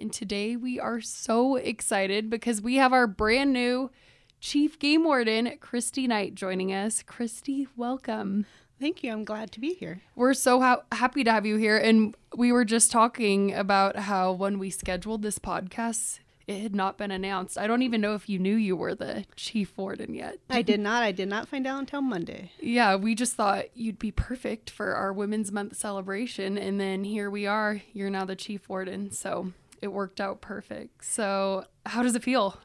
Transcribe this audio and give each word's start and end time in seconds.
And 0.00 0.10
today 0.10 0.56
we 0.56 0.80
are 0.80 1.02
so 1.02 1.56
excited 1.56 2.30
because 2.30 2.62
we 2.62 2.76
have 2.76 2.94
our 2.94 3.06
brand 3.06 3.52
new 3.52 3.90
Chief 4.40 4.78
Game 4.78 5.04
Warden, 5.04 5.58
Kristy 5.60 6.08
Knight, 6.08 6.34
joining 6.34 6.72
us. 6.72 7.02
Kristy, 7.02 7.66
welcome. 7.76 8.46
Thank 8.80 9.04
you. 9.04 9.12
I'm 9.12 9.24
glad 9.24 9.52
to 9.52 9.60
be 9.60 9.74
here. 9.74 10.00
We're 10.16 10.32
so 10.32 10.58
ha- 10.62 10.84
happy 10.90 11.22
to 11.24 11.30
have 11.30 11.44
you 11.44 11.56
here. 11.56 11.76
And 11.76 12.14
we 12.34 12.50
were 12.50 12.64
just 12.64 12.90
talking 12.90 13.52
about 13.52 13.96
how 13.96 14.32
when 14.32 14.58
we 14.58 14.70
scheduled 14.70 15.20
this 15.20 15.38
podcast, 15.38 16.20
it 16.46 16.62
had 16.62 16.74
not 16.74 16.96
been 16.96 17.10
announced. 17.10 17.58
I 17.58 17.66
don't 17.66 17.82
even 17.82 18.00
know 18.00 18.14
if 18.14 18.26
you 18.26 18.38
knew 18.38 18.56
you 18.56 18.76
were 18.76 18.94
the 18.94 19.26
chief 19.36 19.76
warden 19.76 20.14
yet. 20.14 20.38
I 20.48 20.62
did 20.62 20.80
not. 20.80 21.02
I 21.02 21.12
did 21.12 21.28
not 21.28 21.46
find 21.46 21.66
out 21.66 21.78
until 21.78 22.00
Monday. 22.00 22.52
Yeah, 22.58 22.96
we 22.96 23.14
just 23.14 23.34
thought 23.34 23.66
you'd 23.74 23.98
be 23.98 24.12
perfect 24.12 24.70
for 24.70 24.94
our 24.94 25.12
Women's 25.12 25.52
Month 25.52 25.76
celebration. 25.76 26.56
And 26.56 26.80
then 26.80 27.04
here 27.04 27.28
we 27.28 27.46
are. 27.46 27.82
You're 27.92 28.08
now 28.08 28.24
the 28.24 28.34
chief 28.34 28.66
warden. 28.66 29.10
So 29.10 29.52
it 29.82 29.88
worked 29.88 30.20
out 30.20 30.40
perfect. 30.40 31.04
So, 31.04 31.64
how 31.86 32.02
does 32.02 32.14
it 32.14 32.22
feel? 32.22 32.58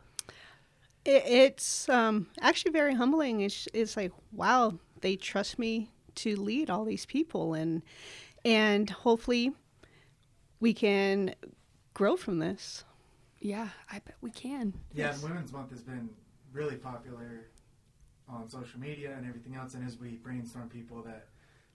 It, 1.06 1.24
it's 1.26 1.88
um, 1.90 2.28
actually 2.42 2.72
very 2.72 2.96
humbling. 2.96 3.42
It's, 3.42 3.68
it's 3.74 3.96
like, 3.96 4.12
wow, 4.32 4.80
they 5.02 5.16
trust 5.16 5.60
me 5.60 5.90
to 6.16 6.36
lead 6.36 6.70
all 6.70 6.86
these 6.86 7.06
people, 7.06 7.54
and 7.54 7.82
and 8.44 8.90
hopefully 8.90 9.54
we 10.60 10.74
can 10.74 11.36
grow 11.94 12.16
from 12.16 12.40
this. 12.40 12.84
Yeah, 13.40 13.70
I 13.92 14.00
bet 14.00 14.16
we 14.22 14.32
can. 14.32 14.74
Yeah, 14.94 15.14
Women's 15.22 15.52
Month 15.52 15.72
has 15.72 15.82
been 15.82 16.10
really 16.54 16.76
popular 16.76 17.48
on 18.28 18.50
social 18.50 18.80
media 18.80 19.14
and 19.18 19.28
everything 19.28 19.56
else. 19.56 19.74
And 19.76 19.86
as 19.86 20.00
we 20.00 20.18
brainstorm 20.18 20.70
people 20.70 21.02
that 21.04 21.28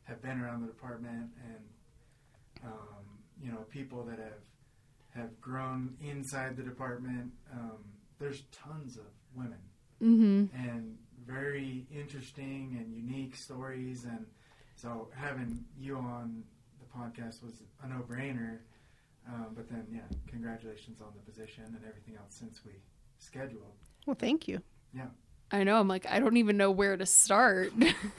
have 0.05 0.21
been 0.23 0.41
around 0.41 0.63
the 0.63 0.67
department 0.67 1.31
and 1.45 2.65
um, 2.65 3.05
you 3.43 3.51
know 3.53 3.59
people 3.71 4.03
that 4.05 4.19
have 4.19 4.43
have 5.15 5.41
grown 5.41 5.97
inside 6.01 6.57
the 6.57 6.63
department, 6.63 7.33
um, 7.53 7.79
there's 8.19 8.43
tons 8.53 8.97
of 8.97 9.05
women 9.35 9.59
Mm-hmm. 10.03 10.47
and 10.67 10.97
very 11.27 11.87
interesting 11.95 12.75
and 12.79 12.91
unique 12.95 13.37
stories. 13.37 14.05
And 14.05 14.25
so 14.77 15.09
having 15.15 15.63
you 15.79 15.97
on 15.97 16.43
the 16.79 16.87
podcast 16.99 17.43
was 17.45 17.63
a 17.83 17.89
no 17.89 18.03
brainer. 18.09 18.59
Um, 19.29 19.49
but 19.55 19.69
then, 19.69 19.87
yeah, 19.93 20.01
congratulations 20.27 21.01
on 21.03 21.09
the 21.15 21.31
position 21.31 21.65
and 21.67 21.85
everything 21.87 22.17
else 22.17 22.35
since 22.35 22.61
we 22.65 22.73
scheduled. 23.19 23.75
Well, 24.07 24.17
thank 24.19 24.49
you. 24.49 24.63
Yeah. 24.95 25.09
I 25.53 25.65
know. 25.65 25.79
I'm 25.79 25.89
like, 25.89 26.07
I 26.09 26.19
don't 26.19 26.39
even 26.39 26.57
know 26.57 26.71
where 26.71 26.97
to 26.97 27.05
start. 27.05 27.73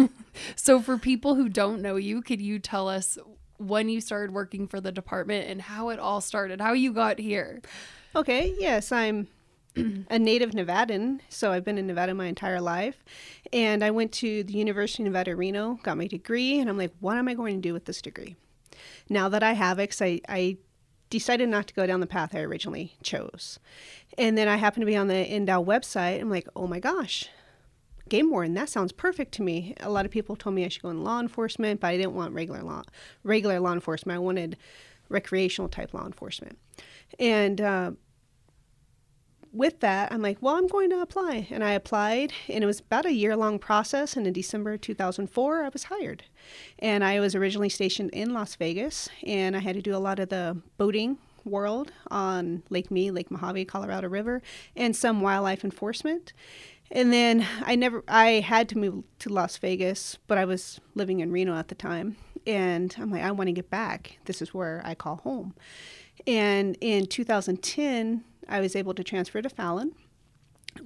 so, 0.55 0.79
for 0.81 0.97
people 0.97 1.33
who 1.35 1.49
don't 1.49 1.81
know 1.81 1.95
you, 1.95 2.21
could 2.21 2.41
you 2.41 2.59
tell 2.59 2.87
us 2.87 3.17
when 3.67 3.89
you 3.89 4.01
started 4.01 4.33
working 4.33 4.67
for 4.67 4.81
the 4.81 4.91
department 4.91 5.49
and 5.49 5.61
how 5.61 5.89
it 5.89 5.99
all 5.99 6.21
started, 6.21 6.61
how 6.61 6.73
you 6.73 6.93
got 6.93 7.19
here? 7.19 7.61
Okay. 8.15 8.53
Yes, 8.57 8.91
I'm 8.91 9.27
a 9.75 10.19
native 10.19 10.51
Nevadan, 10.51 11.21
so 11.29 11.51
I've 11.51 11.63
been 11.63 11.77
in 11.77 11.87
Nevada 11.87 12.13
my 12.13 12.25
entire 12.25 12.59
life. 12.59 13.03
And 13.53 13.83
I 13.83 13.91
went 13.91 14.11
to 14.13 14.43
the 14.43 14.53
University 14.53 15.03
of 15.03 15.07
Nevada, 15.07 15.35
Reno, 15.35 15.79
got 15.83 15.97
my 15.97 16.07
degree, 16.07 16.59
and 16.59 16.69
I'm 16.69 16.77
like, 16.77 16.91
what 16.99 17.17
am 17.17 17.27
I 17.27 17.33
going 17.33 17.55
to 17.55 17.67
do 17.67 17.73
with 17.73 17.85
this 17.85 18.01
degree? 18.01 18.35
Now 19.09 19.29
that 19.29 19.43
I 19.43 19.53
have 19.53 19.79
it, 19.79 20.01
I, 20.01 20.21
I 20.27 20.57
decided 21.09 21.49
not 21.49 21.67
to 21.67 21.73
go 21.73 21.85
down 21.85 21.99
the 21.99 22.07
path 22.07 22.35
I 22.35 22.39
originally 22.41 22.95
chose. 23.03 23.59
And 24.17 24.37
then 24.37 24.47
I 24.47 24.57
happened 24.57 24.81
to 24.81 24.85
be 24.87 24.97
on 24.97 25.07
the 25.07 25.13
NDOW 25.13 25.65
website. 25.65 26.19
I'm 26.19 26.29
like, 26.29 26.47
oh 26.55 26.67
my 26.67 26.79
gosh, 26.79 27.29
game 28.11 28.29
warden, 28.29 28.53
that 28.53 28.69
sounds 28.69 28.91
perfect 28.91 29.31
to 29.31 29.41
me. 29.41 29.73
A 29.79 29.89
lot 29.89 30.05
of 30.05 30.11
people 30.11 30.35
told 30.35 30.53
me 30.53 30.65
I 30.65 30.67
should 30.67 30.81
go 30.81 30.89
in 30.89 31.03
law 31.03 31.19
enforcement, 31.19 31.79
but 31.79 31.87
I 31.87 31.97
didn't 31.97 32.13
want 32.13 32.33
regular 32.33 32.61
law, 32.61 32.83
regular 33.23 33.59
law 33.59 33.71
enforcement. 33.71 34.17
I 34.17 34.19
wanted 34.19 34.57
recreational 35.07 35.69
type 35.69 35.93
law 35.93 36.05
enforcement. 36.05 36.59
And 37.19 37.61
uh, 37.61 37.91
with 39.53 39.79
that, 39.79 40.11
I'm 40.11 40.21
like, 40.21 40.39
well, 40.41 40.57
I'm 40.57 40.67
going 40.67 40.89
to 40.89 41.01
apply. 41.01 41.47
And 41.51 41.63
I 41.63 41.71
applied, 41.71 42.33
and 42.49 42.63
it 42.63 42.67
was 42.67 42.81
about 42.81 43.05
a 43.05 43.13
year 43.13 43.35
long 43.37 43.59
process. 43.59 44.17
And 44.17 44.27
in 44.27 44.33
December 44.33 44.77
2004, 44.77 45.63
I 45.63 45.69
was 45.69 45.85
hired. 45.85 46.23
And 46.79 47.05
I 47.05 47.21
was 47.21 47.33
originally 47.33 47.69
stationed 47.69 48.09
in 48.11 48.33
Las 48.33 48.55
Vegas, 48.55 49.07
and 49.25 49.55
I 49.55 49.59
had 49.59 49.75
to 49.75 49.81
do 49.81 49.95
a 49.95 49.99
lot 49.99 50.19
of 50.19 50.27
the 50.27 50.57
boating 50.77 51.17
world 51.45 51.93
on 52.09 52.63
Lake 52.69 52.91
Mead, 52.91 53.11
Lake 53.11 53.31
Mojave, 53.31 53.65
Colorado 53.65 54.09
River, 54.09 54.41
and 54.75 54.95
some 54.95 55.21
wildlife 55.21 55.63
enforcement. 55.63 56.33
And 56.91 57.13
then 57.13 57.47
I 57.61 57.75
never, 57.75 58.03
I 58.07 58.41
had 58.41 58.67
to 58.69 58.77
move 58.77 59.03
to 59.19 59.29
Las 59.29 59.57
Vegas, 59.57 60.17
but 60.27 60.37
I 60.37 60.45
was 60.45 60.81
living 60.93 61.21
in 61.21 61.31
Reno 61.31 61.55
at 61.55 61.69
the 61.69 61.75
time. 61.75 62.17
And 62.45 62.93
I'm 62.99 63.09
like, 63.09 63.23
I 63.23 63.31
want 63.31 63.47
to 63.47 63.53
get 63.53 63.69
back. 63.69 64.17
This 64.25 64.41
is 64.41 64.53
where 64.53 64.81
I 64.83 64.95
call 64.95 65.17
home. 65.17 65.55
And 66.27 66.77
in 66.81 67.05
2010, 67.05 68.23
I 68.49 68.59
was 68.59 68.75
able 68.75 68.93
to 68.93 69.03
transfer 69.03 69.41
to 69.41 69.49
Fallon, 69.49 69.93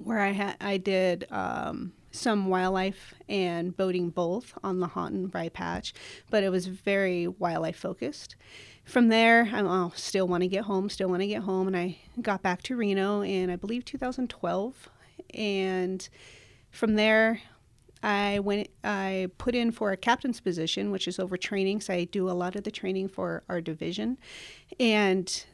where 0.02 0.20
I 0.20 0.30
had 0.30 0.56
I 0.60 0.76
did 0.76 1.26
um, 1.30 1.92
some 2.12 2.48
wildlife 2.48 3.14
and 3.28 3.76
boating 3.76 4.10
both 4.10 4.54
on 4.62 4.80
the 4.80 4.86
Lahontan 4.86 5.34
Rye 5.34 5.48
Patch, 5.48 5.92
but 6.30 6.42
it 6.42 6.50
was 6.50 6.66
very 6.66 7.26
wildlife 7.26 7.76
focused. 7.76 8.36
From 8.84 9.08
there, 9.08 9.48
I 9.52 9.60
oh, 9.62 9.92
still 9.96 10.28
want 10.28 10.42
to 10.42 10.48
get 10.48 10.64
home, 10.64 10.88
still 10.88 11.08
want 11.08 11.22
to 11.22 11.26
get 11.26 11.42
home, 11.42 11.66
and 11.66 11.76
I 11.76 11.98
got 12.22 12.42
back 12.42 12.62
to 12.62 12.76
Reno 12.76 13.22
in 13.22 13.50
I 13.50 13.56
believe 13.56 13.84
2012, 13.84 14.88
and 15.34 16.08
from 16.70 16.94
there. 16.94 17.40
I 18.02 18.38
went. 18.40 18.68
I 18.84 19.28
put 19.38 19.54
in 19.54 19.72
for 19.72 19.90
a 19.90 19.96
captain's 19.96 20.38
position, 20.38 20.90
which 20.92 21.08
is 21.08 21.18
over 21.18 21.36
training. 21.36 21.80
So 21.80 21.94
I 21.94 22.04
do 22.04 22.30
a 22.30 22.32
lot 22.32 22.54
of 22.54 22.62
the 22.62 22.70
training 22.70 23.08
for 23.08 23.42
our 23.48 23.60
division, 23.60 24.18
and 24.78 25.44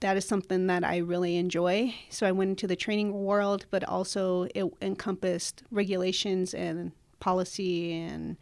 that 0.00 0.18
is 0.18 0.26
something 0.26 0.66
that 0.66 0.84
I 0.84 0.98
really 0.98 1.36
enjoy. 1.36 1.94
So 2.10 2.26
I 2.26 2.32
went 2.32 2.50
into 2.50 2.66
the 2.66 2.76
training 2.76 3.24
world, 3.24 3.64
but 3.70 3.82
also 3.84 4.46
it 4.54 4.66
encompassed 4.82 5.62
regulations 5.70 6.52
and 6.52 6.92
policy 7.20 7.94
and 7.94 8.36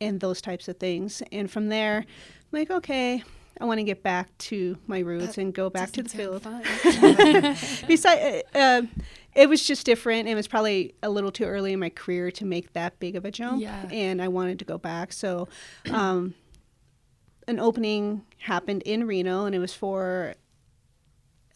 and 0.00 0.18
those 0.18 0.42
types 0.42 0.66
of 0.66 0.78
things. 0.78 1.22
And 1.30 1.48
from 1.48 1.68
there, 1.68 1.98
I'm 1.98 2.58
like, 2.58 2.70
okay, 2.70 3.22
I 3.60 3.64
want 3.64 3.78
to 3.78 3.84
get 3.84 4.02
back 4.02 4.36
to 4.38 4.76
my 4.88 4.98
roots 4.98 5.38
and 5.38 5.54
go 5.54 5.70
back 5.70 5.92
to 5.92 6.02
the 6.02 6.08
field. 6.08 6.42
Besides, 7.86 8.42
uh, 8.52 8.82
it 9.34 9.48
was 9.48 9.64
just 9.66 9.86
different. 9.86 10.28
It 10.28 10.34
was 10.34 10.46
probably 10.48 10.94
a 11.02 11.08
little 11.10 11.30
too 11.32 11.44
early 11.44 11.72
in 11.72 11.80
my 11.80 11.88
career 11.90 12.30
to 12.32 12.44
make 12.44 12.72
that 12.74 12.98
big 13.00 13.16
of 13.16 13.24
a 13.24 13.30
jump, 13.30 13.60
Yeah. 13.62 13.88
and 13.90 14.20
I 14.22 14.28
wanted 14.28 14.58
to 14.60 14.64
go 14.64 14.78
back. 14.78 15.12
So. 15.12 15.48
Um, 15.90 16.34
an 17.48 17.58
opening 17.58 18.24
happened 18.38 18.82
in 18.82 19.04
Reno, 19.04 19.46
and 19.46 19.54
it 19.54 19.58
was 19.58 19.74
for 19.74 20.34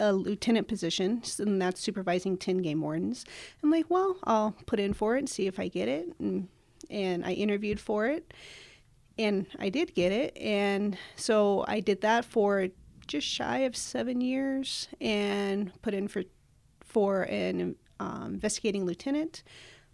a 0.01 0.13
lieutenant 0.13 0.67
position, 0.67 1.23
and 1.39 1.63
that's 1.63 1.81
supervising 1.81 2.37
10 2.37 2.59
game 2.59 2.81
wardens. 2.81 3.25
I'm 3.63 3.71
like, 3.71 3.87
well, 3.89 4.17
I'll 4.25 4.57
put 4.67 4.81
in 4.81 4.95
for 4.95 5.15
it 5.15 5.21
and 5.21 5.29
see 5.29 5.47
if 5.47 5.61
I 5.61 5.69
get 5.69 5.89
it. 5.89 6.09
And, 6.19 6.49
and 6.91 7.25
I 7.25 7.35
interviewed 7.35 7.79
for 7.79 8.07
it, 8.09 8.35
and 9.17 9.47
I 9.61 9.69
did 9.69 9.95
get 9.95 10.11
it. 10.11 10.37
And 10.37 10.99
so 11.15 11.65
I 11.69 11.79
did 11.79 12.01
that 12.01 12.25
for 12.25 12.67
just 13.07 13.29
shy 13.29 13.59
of 13.59 13.77
seven 13.77 14.21
years 14.21 14.89
and 15.01 15.71
put 15.83 15.95
in 15.95 16.09
for, 16.09 16.25
for 16.97 17.25
an 17.25 17.77
um, 18.01 18.33
investigating 18.33 18.87
lieutenant. 18.87 19.43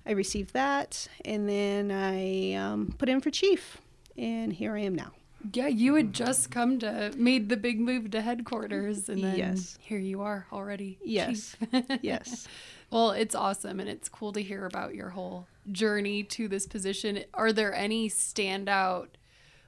I 0.07 0.13
received 0.13 0.53
that, 0.55 1.09
and 1.25 1.49
then 1.49 1.91
I 1.91 2.53
um, 2.55 2.95
put 2.97 3.09
in 3.09 3.21
for 3.21 3.29
chief, 3.33 3.79
and 4.17 4.53
here 4.53 4.77
I 4.77 4.83
am 4.83 4.95
now. 4.95 5.11
Yeah, 5.53 5.67
you 5.67 5.97
had 5.97 6.13
just 6.13 6.53
come 6.53 6.79
to 6.79 7.11
made 7.17 7.49
the 7.49 7.57
big 7.57 7.81
move 7.81 8.13
to 8.13 8.21
headquarters, 8.21 9.09
and 9.09 9.25
then 9.25 9.37
Yes. 9.37 9.77
here 9.81 9.99
you 9.99 10.21
are 10.21 10.47
already. 10.53 11.01
Yes. 11.05 11.57
chief. 11.73 11.83
Yes. 12.03 12.47
Well, 12.93 13.11
it's 13.11 13.35
awesome, 13.35 13.81
and 13.81 13.89
it's 13.89 14.09
cool 14.09 14.33
to 14.35 14.41
hear 14.41 14.65
about 14.65 14.95
your 14.95 15.09
whole 15.11 15.49
journey 15.73 16.23
to 16.23 16.47
this 16.47 16.69
position. 16.69 17.25
Are 17.35 17.53
there 17.53 17.75
any 17.75 18.09
standout 18.11 19.09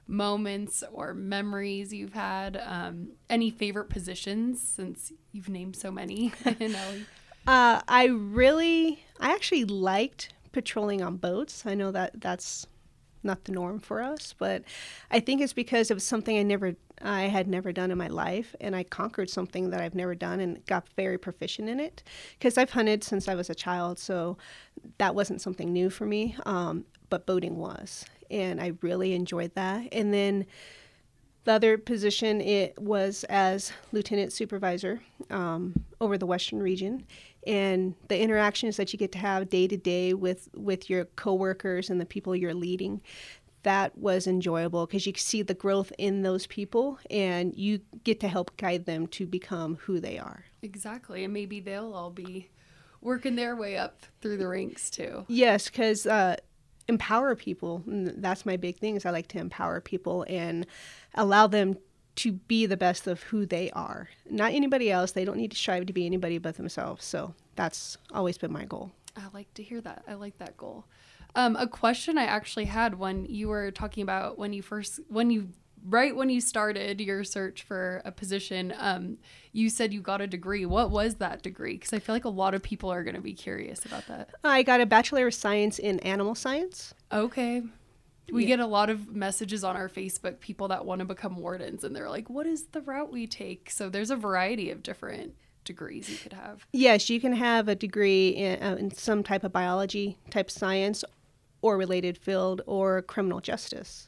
moments 0.07 0.85
or 0.89 1.13
memories 1.13 1.93
you've 1.93 2.13
had? 2.13 2.55
Um, 2.65 3.09
any 3.29 3.49
favorite 3.49 3.89
positions 3.89 4.61
since 4.61 5.11
you've 5.33 5.49
named 5.49 5.75
so 5.75 5.91
many? 5.91 6.31
Nelly? 6.61 7.05
Uh, 7.47 7.81
I 7.87 8.05
really, 8.05 9.05
I 9.19 9.31
actually 9.31 9.65
liked 9.65 10.33
patrolling 10.51 11.01
on 11.01 11.17
boats. 11.17 11.63
I 11.65 11.75
know 11.75 11.91
that 11.91 12.19
that's 12.21 12.65
not 13.23 13.43
the 13.45 13.51
norm 13.51 13.79
for 13.79 14.01
us, 14.01 14.33
but 14.37 14.63
I 15.11 15.19
think 15.19 15.41
it's 15.41 15.53
because 15.53 15.91
it 15.91 15.95
was 15.95 16.03
something 16.03 16.37
I 16.37 16.43
never 16.43 16.75
I 17.01 17.23
had 17.23 17.49
never 17.49 17.73
done 17.73 17.91
in 17.91 17.97
my 17.97 18.07
life, 18.07 18.55
and 18.61 18.73
I 18.73 18.83
conquered 18.83 19.29
something 19.29 19.69
that 19.71 19.81
I've 19.81 19.95
never 19.95 20.15
done 20.15 20.39
and 20.39 20.65
got 20.65 20.87
very 20.95 21.17
proficient 21.17 21.67
in 21.67 21.81
it. 21.81 22.01
Because 22.39 22.57
I've 22.57 22.69
hunted 22.69 23.03
since 23.03 23.27
I 23.27 23.35
was 23.35 23.49
a 23.49 23.55
child, 23.55 23.99
so 23.99 24.37
that 24.97 25.13
wasn't 25.13 25.41
something 25.41 25.73
new 25.73 25.89
for 25.89 26.05
me, 26.05 26.37
um, 26.45 26.85
but 27.09 27.25
boating 27.25 27.57
was, 27.57 28.05
and 28.31 28.61
I 28.61 28.73
really 28.81 29.13
enjoyed 29.13 29.53
that. 29.55 29.89
And 29.91 30.13
then 30.13 30.45
the 31.45 31.53
other 31.53 31.77
position 31.77 32.41
it 32.41 32.77
was 32.79 33.23
as 33.29 33.71
lieutenant 33.91 34.33
supervisor 34.33 34.99
um, 35.29 35.73
over 36.01 36.17
the 36.17 36.25
western 36.25 36.61
region, 36.61 37.05
and 37.47 37.95
the 38.09 38.19
interactions 38.19 38.77
that 38.77 38.91
you 38.91 38.99
get 38.99 39.11
to 39.13 39.19
have 39.19 39.49
day 39.49 39.67
to 39.67 39.77
day 39.77 40.13
with 40.13 40.49
with 40.55 40.89
your 40.89 41.05
coworkers 41.15 41.89
and 41.89 42.01
the 42.01 42.05
people 42.05 42.35
you're 42.35 42.53
leading, 42.53 43.01
that 43.63 43.97
was 43.97 44.27
enjoyable 44.27 44.85
because 44.85 45.05
you 45.07 45.13
see 45.15 45.41
the 45.41 45.53
growth 45.53 45.93
in 45.97 46.23
those 46.23 46.47
people, 46.47 46.99
and 47.09 47.55
you 47.55 47.79
get 48.03 48.19
to 48.19 48.27
help 48.27 48.57
guide 48.57 48.85
them 48.85 49.07
to 49.07 49.25
become 49.25 49.75
who 49.81 49.99
they 49.99 50.17
are. 50.17 50.45
Exactly. 50.61 51.23
And 51.23 51.33
maybe 51.33 51.59
they'll 51.59 51.93
all 51.93 52.11
be 52.11 52.49
working 53.01 53.35
their 53.35 53.55
way 53.55 53.77
up 53.77 54.01
through 54.19 54.37
the 54.37 54.47
ranks 54.47 54.89
too. 54.89 55.25
Yes, 55.27 55.69
because 55.69 56.07
uh, 56.07 56.37
empower 56.87 57.35
people. 57.35 57.83
and 57.87 58.07
That's 58.17 58.45
my 58.45 58.57
big 58.57 58.77
thing. 58.77 58.95
Is 58.95 59.05
I 59.05 59.11
like 59.11 59.27
to 59.29 59.39
empower 59.39 59.81
people 59.81 60.25
and 60.27 60.65
allow 61.15 61.47
them 61.47 61.77
to 62.17 62.31
be 62.31 62.65
the 62.65 62.77
best 62.77 63.07
of 63.07 63.23
who 63.23 63.45
they 63.45 63.69
are, 63.71 64.09
not 64.29 64.53
anybody 64.53 64.89
else. 64.89 65.11
They 65.11 65.25
don't 65.25 65.37
need 65.37 65.51
to 65.51 65.57
strive 65.57 65.85
to 65.87 65.93
be 65.93 66.05
anybody 66.05 66.37
but 66.37 66.55
themselves. 66.55 67.03
So 67.03 67.33
that's 67.55 67.97
always 68.13 68.37
been 68.37 68.51
my 68.51 68.65
goal. 68.65 68.91
I 69.17 69.23
like 69.33 69.53
to 69.55 69.63
hear 69.63 69.81
that. 69.81 70.03
I 70.07 70.13
like 70.13 70.37
that 70.37 70.57
goal. 70.57 70.85
Um, 71.35 71.55
a 71.57 71.67
question 71.67 72.17
I 72.17 72.23
actually 72.23 72.65
had 72.65 72.97
when 72.97 73.25
you 73.25 73.49
were 73.49 73.71
talking 73.71 74.03
about 74.03 74.37
when 74.37 74.53
you 74.53 74.61
first, 74.61 75.01
when 75.09 75.29
you, 75.29 75.49
right 75.87 76.15
when 76.15 76.29
you 76.29 76.41
started 76.41 76.99
your 77.01 77.23
search 77.23 77.63
for 77.63 78.01
a 78.05 78.11
position, 78.11 78.73
um, 78.77 79.17
you 79.51 79.69
said 79.69 79.93
you 79.93 80.01
got 80.01 80.21
a 80.21 80.27
degree. 80.27 80.65
What 80.65 80.91
was 80.91 81.15
that 81.15 81.41
degree? 81.43 81.73
Because 81.73 81.93
I 81.93 81.99
feel 81.99 82.15
like 82.15 82.25
a 82.25 82.29
lot 82.29 82.53
of 82.53 82.61
people 82.63 82.89
are 82.91 83.03
going 83.03 83.15
to 83.15 83.21
be 83.21 83.33
curious 83.33 83.85
about 83.85 84.07
that. 84.07 84.29
I 84.43 84.63
got 84.63 84.81
a 84.81 84.85
bachelor 84.85 85.27
of 85.27 85.33
science 85.33 85.79
in 85.79 85.99
animal 86.01 86.35
science. 86.35 86.93
Okay. 87.11 87.61
We 88.31 88.41
Yeah. 88.43 88.47
get 88.55 88.59
a 88.59 88.65
lot 88.67 88.89
of 88.89 89.15
messages 89.15 89.63
on 89.63 89.75
our 89.77 89.87
Facebook, 89.87 90.39
people 90.39 90.67
that 90.69 90.83
want 90.85 90.99
to 90.99 91.05
become 91.05 91.37
wardens, 91.37 91.83
and 91.83 91.95
they're 91.95 92.09
like, 92.09 92.29
what 92.29 92.47
is 92.47 92.65
the 92.71 92.81
route 92.81 93.11
we 93.11 93.27
take? 93.27 93.69
So 93.69 93.87
there's 93.89 94.09
a 94.09 94.15
variety 94.15 94.71
of 94.71 94.81
different 94.81 95.35
degrees 95.63 96.09
you 96.09 96.17
could 96.17 96.33
have. 96.33 96.65
Yes, 96.73 97.09
you 97.09 97.19
can 97.21 97.33
have 97.33 97.67
a 97.67 97.75
degree 97.75 98.29
in, 98.29 98.61
uh, 98.63 98.75
in 98.77 98.91
some 98.91 99.23
type 99.23 99.43
of 99.43 99.51
biology, 99.51 100.17
type 100.31 100.49
science, 100.49 101.03
or 101.61 101.77
related 101.77 102.17
field, 102.17 102.61
or 102.65 103.01
criminal 103.03 103.41
justice. 103.41 104.07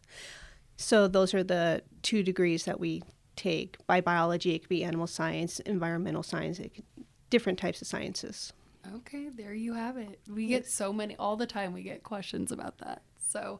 So 0.77 1.07
those 1.07 1.33
are 1.33 1.44
the 1.44 1.81
two 2.03 2.24
degrees 2.24 2.65
that 2.65 2.79
we 2.79 3.03
take. 3.35 3.77
By 3.88 4.00
biology, 4.00 4.56
it 4.56 4.59
could 4.59 4.69
be 4.69 4.83
animal 4.83 5.07
science, 5.07 5.59
environmental 5.62 6.24
science, 6.24 6.59
it 6.59 6.74
could, 6.74 6.85
different 7.29 7.59
types 7.59 7.81
of 7.81 7.88
sciences. 7.88 8.53
Okay, 8.95 9.29
there 9.29 9.53
you 9.53 9.74
have 9.74 9.97
it. 9.97 10.19
We 10.29 10.47
get 10.47 10.65
so 10.65 10.94
many 10.94 11.15
all 11.18 11.35
the 11.35 11.47
time. 11.47 11.74
We 11.74 11.83
get 11.83 12.03
questions 12.03 12.51
about 12.51 12.77
that. 12.77 13.01
So, 13.27 13.59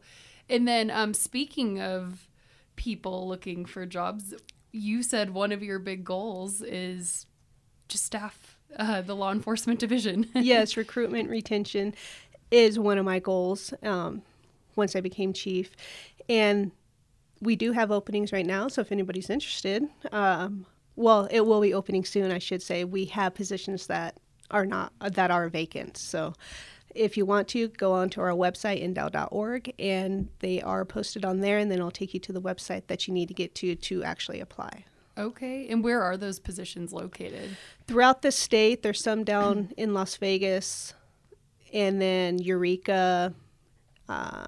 and 0.49 0.67
then 0.67 0.89
um, 0.89 1.13
speaking 1.13 1.81
of 1.81 2.29
people 2.75 3.27
looking 3.27 3.65
for 3.65 3.85
jobs, 3.85 4.33
you 4.71 5.03
said 5.03 5.31
one 5.31 5.51
of 5.51 5.61
your 5.61 5.79
big 5.79 6.05
goals 6.05 6.61
is 6.61 7.25
to 7.89 7.97
staff 7.97 8.57
uh, 8.77 9.01
the 9.01 9.15
law 9.15 9.31
enforcement 9.31 9.79
division. 9.81 10.27
yes, 10.33 10.77
recruitment 10.77 11.29
retention 11.29 11.93
is 12.51 12.79
one 12.79 12.97
of 12.97 13.03
my 13.03 13.19
goals 13.19 13.73
um, 13.83 14.21
once 14.75 14.95
I 14.95 15.01
became 15.01 15.33
chief. 15.33 15.71
And 16.29 16.71
we 17.42 17.56
do 17.56 17.72
have 17.72 17.92
openings 17.92 18.31
right 18.31 18.45
now, 18.45 18.68
so 18.68 18.81
if 18.81 18.92
anybody's 18.92 19.30
interested, 19.30 19.84
um, 20.12 20.66
well, 20.95 21.28
it 21.30 21.45
will 21.45 21.62
be 21.62 21.74
opening 21.74 22.04
soon, 22.06 22.31
I 22.31 22.39
should 22.39 22.62
say. 22.62 22.84
We 22.84 23.06
have 23.06 23.36
positions 23.36 23.88
that 23.88 24.18
are 24.50 24.66
not 24.66 24.94
that 25.00 25.30
are 25.30 25.50
vacant. 25.50 25.98
So 25.98 26.34
if 26.95 27.18
you 27.18 27.25
want 27.25 27.48
to, 27.50 27.68
go 27.68 27.94
onto 27.94 28.22
our 28.22 28.31
website, 28.31 28.84
ndow.org, 28.84 29.74
and 29.78 30.30
they 30.39 30.62
are 30.62 30.86
posted 30.86 31.24
on 31.24 31.42
there, 31.42 31.60
and 31.60 31.69
then 31.69 31.78
it'll 31.78 31.92
take 31.92 32.13
you 32.13 32.19
to 32.22 32.34
the 32.34 32.42
website 32.42 32.88
that 32.88 33.07
you 33.07 33.13
need 33.13 33.28
to 33.28 33.34
get 33.34 33.54
to 33.56 33.75
to 33.75 34.04
actually 34.04 34.39
apply. 34.39 34.86
okay, 35.18 35.68
and 35.68 35.84
where 35.84 36.01
are 36.01 36.18
those 36.18 36.39
positions 36.39 36.94
located? 36.94 37.57
throughout 37.88 38.22
the 38.22 38.31
state. 38.31 38.81
There's 38.81 39.01
some 39.01 39.24
down 39.24 39.72
in 39.78 39.94
Las 39.94 40.16
Vegas, 40.18 40.94
and 41.74 42.01
then 42.01 42.39
Eureka. 42.39 43.34
Uh, 44.10 44.48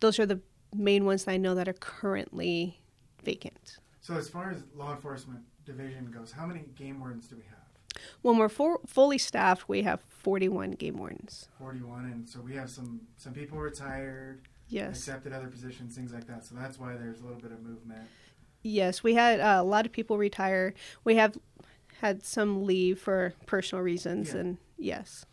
those 0.00 0.18
are 0.18 0.26
the 0.26 0.40
main 0.74 1.04
ones 1.04 1.24
that 1.24 1.32
I 1.32 1.36
know 1.36 1.54
that 1.54 1.68
are 1.68 1.72
currently 1.74 2.80
vacant. 3.24 3.78
So 4.00 4.14
as 4.14 4.28
far 4.28 4.50
as 4.50 4.64
law 4.74 4.92
enforcement 4.94 5.40
division 5.64 6.10
goes, 6.10 6.32
how 6.32 6.46
many 6.46 6.64
game 6.74 6.98
wardens 7.00 7.28
do 7.28 7.36
we 7.36 7.42
have? 7.42 8.02
When 8.22 8.38
we're 8.38 8.48
for, 8.48 8.80
fully 8.86 9.18
staffed, 9.18 9.68
we 9.68 9.82
have 9.82 10.00
41 10.08 10.72
game 10.72 10.96
wardens. 10.96 11.48
41, 11.58 12.06
and 12.06 12.28
so 12.28 12.40
we 12.40 12.54
have 12.54 12.70
some 12.70 13.02
some 13.16 13.32
people 13.32 13.58
retired, 13.58 14.40
Yes. 14.68 14.96
accepted 14.96 15.32
other 15.32 15.48
positions, 15.48 15.94
things 15.94 16.12
like 16.12 16.26
that. 16.26 16.44
So 16.44 16.54
that's 16.54 16.78
why 16.80 16.94
there's 16.96 17.20
a 17.20 17.24
little 17.24 17.40
bit 17.40 17.52
of 17.52 17.62
movement. 17.62 18.08
Yes, 18.62 19.02
we 19.02 19.14
had 19.14 19.40
uh, 19.40 19.58
a 19.60 19.64
lot 19.64 19.84
of 19.86 19.92
people 19.92 20.16
retire. 20.16 20.72
We 21.04 21.16
have 21.16 21.36
had 22.00 22.24
some 22.24 22.64
leave 22.64 22.98
for 22.98 23.34
personal 23.46 23.84
reasons, 23.84 24.32
Yeah. 24.32 24.40
and 24.40 24.58
yes. 24.78 25.26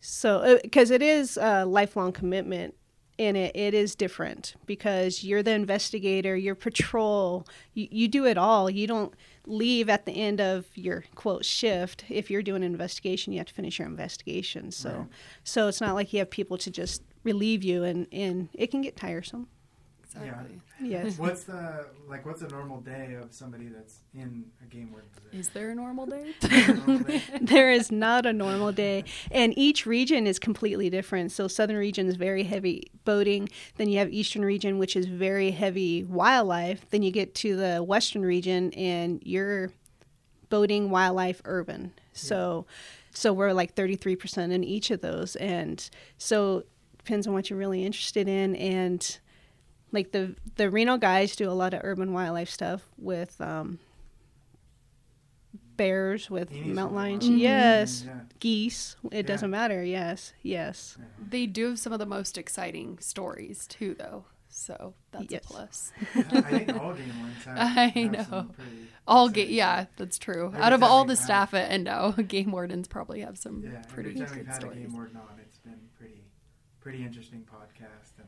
So, 0.00 0.58
because 0.62 0.90
it 0.90 1.02
is 1.02 1.36
a 1.36 1.66
lifelong 1.66 2.12
commitment, 2.12 2.74
and 3.20 3.36
it, 3.36 3.54
it 3.54 3.74
is 3.74 3.94
different 3.94 4.54
because 4.64 5.22
you're 5.22 5.42
the 5.42 5.50
investigator, 5.52 6.34
you're 6.34 6.54
patrol, 6.54 7.46
you, 7.74 7.86
you 7.90 8.08
do 8.08 8.24
it 8.24 8.38
all. 8.38 8.70
You 8.70 8.86
don't 8.86 9.12
leave 9.46 9.90
at 9.90 10.06
the 10.06 10.12
end 10.12 10.40
of 10.40 10.66
your 10.74 11.04
quote 11.14 11.44
shift. 11.44 12.04
If 12.08 12.30
you're 12.30 12.42
doing 12.42 12.64
an 12.64 12.72
investigation, 12.72 13.32
you 13.34 13.38
have 13.40 13.48
to 13.48 13.54
finish 13.54 13.78
your 13.78 13.88
investigation. 13.88 14.70
So, 14.70 14.90
Right. 14.90 15.06
so 15.44 15.68
it's 15.68 15.80
not 15.82 15.94
like 15.94 16.12
you 16.12 16.18
have 16.20 16.30
people 16.30 16.56
to 16.58 16.70
just 16.70 17.02
relieve 17.22 17.62
you, 17.62 17.84
and, 17.84 18.06
and 18.10 18.48
it 18.54 18.70
can 18.70 18.80
get 18.80 18.96
tiresome. 18.96 19.48
Exactly. 20.16 20.60
Yes. 20.82 21.18
What's 21.18 21.44
the 21.44 21.86
like? 22.08 22.26
What's 22.26 22.42
a 22.42 22.48
normal 22.48 22.80
day 22.80 23.16
of 23.20 23.32
somebody 23.32 23.68
that's 23.68 23.98
in 24.14 24.44
a 24.62 24.66
game 24.66 24.90
warden 24.90 25.08
position? 25.10 25.38
Is 25.38 25.48
there 25.50 25.70
a 25.70 25.74
normal 25.74 26.06
day? 26.06 26.34
A 26.42 26.72
normal 26.74 26.98
day? 27.04 27.22
there 27.40 27.70
is 27.70 27.92
not 27.92 28.26
a 28.26 28.32
normal 28.32 28.72
day 28.72 29.04
and 29.30 29.56
each 29.56 29.86
region 29.86 30.26
is 30.26 30.38
completely 30.38 30.90
different 30.90 31.30
so 31.32 31.46
southern 31.46 31.76
region 31.76 32.08
is 32.08 32.16
very 32.16 32.42
heavy 32.42 32.90
boating 33.04 33.48
then 33.76 33.88
you 33.88 33.98
have 33.98 34.10
eastern 34.12 34.44
region 34.44 34.78
which 34.78 34.96
is 34.96 35.06
very 35.06 35.50
heavy 35.52 36.04
wildlife 36.04 36.84
then 36.90 37.02
you 37.02 37.10
get 37.10 37.34
to 37.34 37.56
the 37.56 37.82
western 37.82 38.22
region 38.22 38.72
and 38.74 39.22
you're 39.24 39.70
boating 40.48 40.90
wildlife 40.90 41.40
urban 41.44 41.92
so 42.12 42.66
so 43.12 43.32
we're 43.32 43.52
like 43.52 43.74
33% 43.74 44.52
in 44.52 44.64
each 44.64 44.90
of 44.90 45.00
those 45.00 45.36
and 45.36 45.90
so 46.18 46.64
depends 46.98 47.26
on 47.26 47.32
what 47.32 47.50
you're 47.50 47.58
really 47.58 47.84
interested 47.84 48.28
in 48.28 48.54
and 48.56 49.18
like 49.92 50.12
the 50.12 50.34
the 50.56 50.70
Reno 50.70 50.96
guys 50.98 51.34
do 51.36 51.50
a 51.50 51.52
lot 51.52 51.74
of 51.74 51.80
urban 51.84 52.12
wildlife 52.12 52.50
stuff 52.50 52.82
with 52.98 53.40
um, 53.40 53.78
bears, 55.76 56.30
with 56.30 56.50
mountain 56.52 56.74
with 56.74 56.92
lions, 56.94 57.24
lions. 57.26 57.40
yes, 57.40 58.02
Yeah. 58.06 58.20
geese. 58.38 58.96
It 59.04 59.12
Yeah. 59.14 59.22
doesn't 59.22 59.50
matter. 59.50 59.82
Yes, 59.82 60.32
yes, 60.42 60.98
they 61.18 61.46
do 61.46 61.70
have 61.70 61.78
some 61.78 61.92
of 61.92 61.98
the 61.98 62.06
most 62.06 62.36
exciting 62.38 62.98
stories 62.98 63.66
too, 63.66 63.94
though. 63.94 64.24
So 64.52 64.94
that's 65.12 65.30
Yes. 65.30 65.44
a 65.44 65.46
plus. 65.46 65.92
I 66.16 66.20
think 66.42 66.80
all 66.80 66.92
game 66.92 67.12
wardens 67.20 67.44
have. 67.44 67.56
I 67.78 67.92
have 67.94 68.30
know. 68.30 68.50
All 69.06 69.28
exciting 69.28 69.46
ga- 69.46 69.46
yeah, 69.54 69.86
that's 69.96 70.18
true. 70.18 70.46
Every 70.48 70.60
Out 70.60 70.72
of 70.72 70.82
all 70.82 71.02
we've 71.02 71.08
the 71.08 71.14
had- 71.20 71.24
staff 71.24 71.54
at 71.54 71.70
NDOW, 71.70 72.12
game 72.28 72.50
wardens 72.50 72.88
probably 72.88 73.20
have 73.20 73.38
some 73.38 73.62
Yeah, 73.62 73.82
pretty 73.88 74.10
every 74.10 74.20
time 74.20 74.28
we've 74.36 74.44
good 74.46 74.52
had 74.52 74.62
a 74.64 74.74
game 74.74 74.92
warden 74.92 75.16
on, 75.16 75.38
it's 75.40 75.58
been 75.58 75.80
pretty, 75.96 76.24
pretty 76.80 77.04
interesting 77.04 77.42
podcast 77.42 78.18
and 78.18 78.26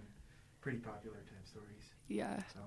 pretty 0.63 0.79
popular 0.79 1.17
type 1.19 1.47
stories. 1.47 1.85
Yeah. 2.09 2.39
So 2.55 2.61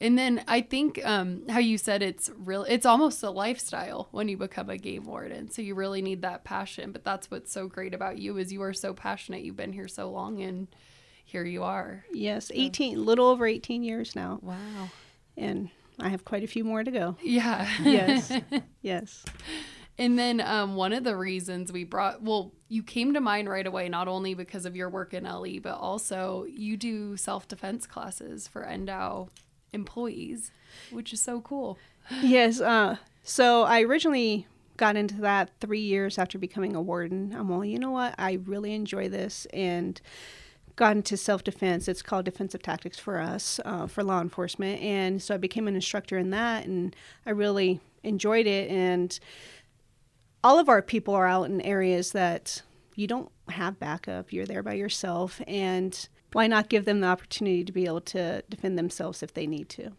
And 0.00 0.18
then 0.18 0.44
I 0.48 0.60
think 0.60 1.00
um, 1.04 1.48
how 1.48 1.58
you 1.60 1.78
said 1.78 2.02
it's 2.02 2.30
real. 2.36 2.64
It's 2.64 2.84
almost 2.86 3.22
a 3.22 3.30
lifestyle 3.30 4.08
when 4.12 4.28
you 4.28 4.36
become 4.36 4.68
a 4.70 4.76
game 4.76 5.04
warden. 5.04 5.50
So 5.50 5.62
you 5.62 5.74
really 5.74 6.02
need 6.02 6.22
that 6.22 6.44
passion. 6.44 6.92
But 6.92 7.04
that's 7.04 7.30
what's 7.30 7.52
so 7.52 7.66
great 7.68 7.94
about 7.94 8.18
you 8.18 8.36
is 8.36 8.52
you 8.52 8.62
are 8.62 8.72
so 8.74 8.92
passionate. 8.92 9.42
You've 9.42 9.56
been 9.56 9.72
here 9.72 9.88
so 9.88 10.10
long, 10.10 10.42
and 10.42 10.68
here 11.24 11.44
you 11.44 11.62
are. 11.62 12.04
yes. 12.12 12.50
Eighteen, 12.54 13.04
little 13.04 13.28
over 13.28 13.46
eighteen 13.46 13.82
years 13.84 14.14
now, 14.16 14.38
Wow. 14.42 14.90
and 15.36 15.70
I 16.00 16.08
have 16.08 16.24
quite 16.24 16.42
a 16.44 16.48
few 16.48 16.64
more 16.64 16.82
to 16.82 16.90
go. 16.90 17.16
Yeah. 17.22 17.68
Yes, 17.84 18.32
yes. 18.82 19.24
And 20.00 20.18
then 20.18 20.40
um, 20.40 20.76
one 20.76 20.94
of 20.94 21.04
the 21.04 21.14
reasons 21.14 21.70
we 21.70 21.84
brought, 21.84 22.22
well, 22.22 22.52
you 22.68 22.82
came 22.82 23.12
to 23.12 23.20
mind 23.20 23.50
right 23.50 23.66
away, 23.66 23.86
not 23.90 24.08
only 24.08 24.32
because 24.32 24.64
of 24.64 24.74
your 24.74 24.88
work 24.88 25.12
in 25.12 25.24
LE, 25.24 25.60
but 25.62 25.74
also 25.74 26.46
you 26.48 26.78
do 26.78 27.18
self 27.18 27.46
defense 27.46 27.86
classes 27.86 28.48
for 28.48 28.64
NDOW 28.64 29.28
employees, 29.74 30.52
which 30.90 31.12
is 31.12 31.20
so 31.20 31.42
cool. 31.42 31.76
yes. 32.22 32.62
Uh, 32.62 32.96
so 33.22 33.64
I 33.64 33.82
originally 33.82 34.46
got 34.78 34.96
into 34.96 35.20
that 35.20 35.50
three 35.60 35.82
years 35.82 36.16
after 36.16 36.38
becoming 36.38 36.74
a 36.74 36.80
warden. 36.80 37.34
I'm 37.38 37.50
all, 37.50 37.62
you 37.62 37.78
know 37.78 37.90
what? 37.90 38.14
I 38.16 38.38
really 38.46 38.72
enjoy 38.72 39.10
this, 39.10 39.46
and 39.52 40.00
got 40.76 40.96
into 40.96 41.18
self 41.18 41.44
defense. 41.44 41.88
It's 41.88 42.00
called 42.00 42.24
defensive 42.24 42.62
tactics 42.62 42.98
for 42.98 43.18
us 43.18 43.60
uh, 43.66 43.86
for 43.86 44.02
law 44.02 44.22
enforcement, 44.22 44.80
and 44.80 45.22
so 45.22 45.34
I 45.34 45.36
became 45.36 45.68
an 45.68 45.74
instructor 45.74 46.16
in 46.16 46.30
that, 46.30 46.64
and 46.64 46.96
I 47.26 47.30
really 47.32 47.80
enjoyed 48.02 48.46
it. 48.46 48.70
And 48.70 49.18
all 50.42 50.58
of 50.58 50.68
our 50.68 50.82
people 50.82 51.14
are 51.14 51.26
out 51.26 51.44
in 51.44 51.60
areas 51.60 52.12
that 52.12 52.62
you 52.94 53.06
don't 53.06 53.30
have 53.48 53.78
backup. 53.78 54.32
You're 54.32 54.46
there 54.46 54.62
by 54.62 54.74
yourself, 54.74 55.40
and 55.46 56.08
why 56.32 56.46
not 56.46 56.68
give 56.68 56.84
them 56.84 57.00
the 57.00 57.06
opportunity 57.08 57.64
to 57.64 57.72
be 57.72 57.86
able 57.86 58.00
to 58.02 58.42
defend 58.48 58.78
themselves 58.78 59.22
if 59.22 59.34
they 59.34 59.46
need 59.46 59.68
to? 59.70 59.92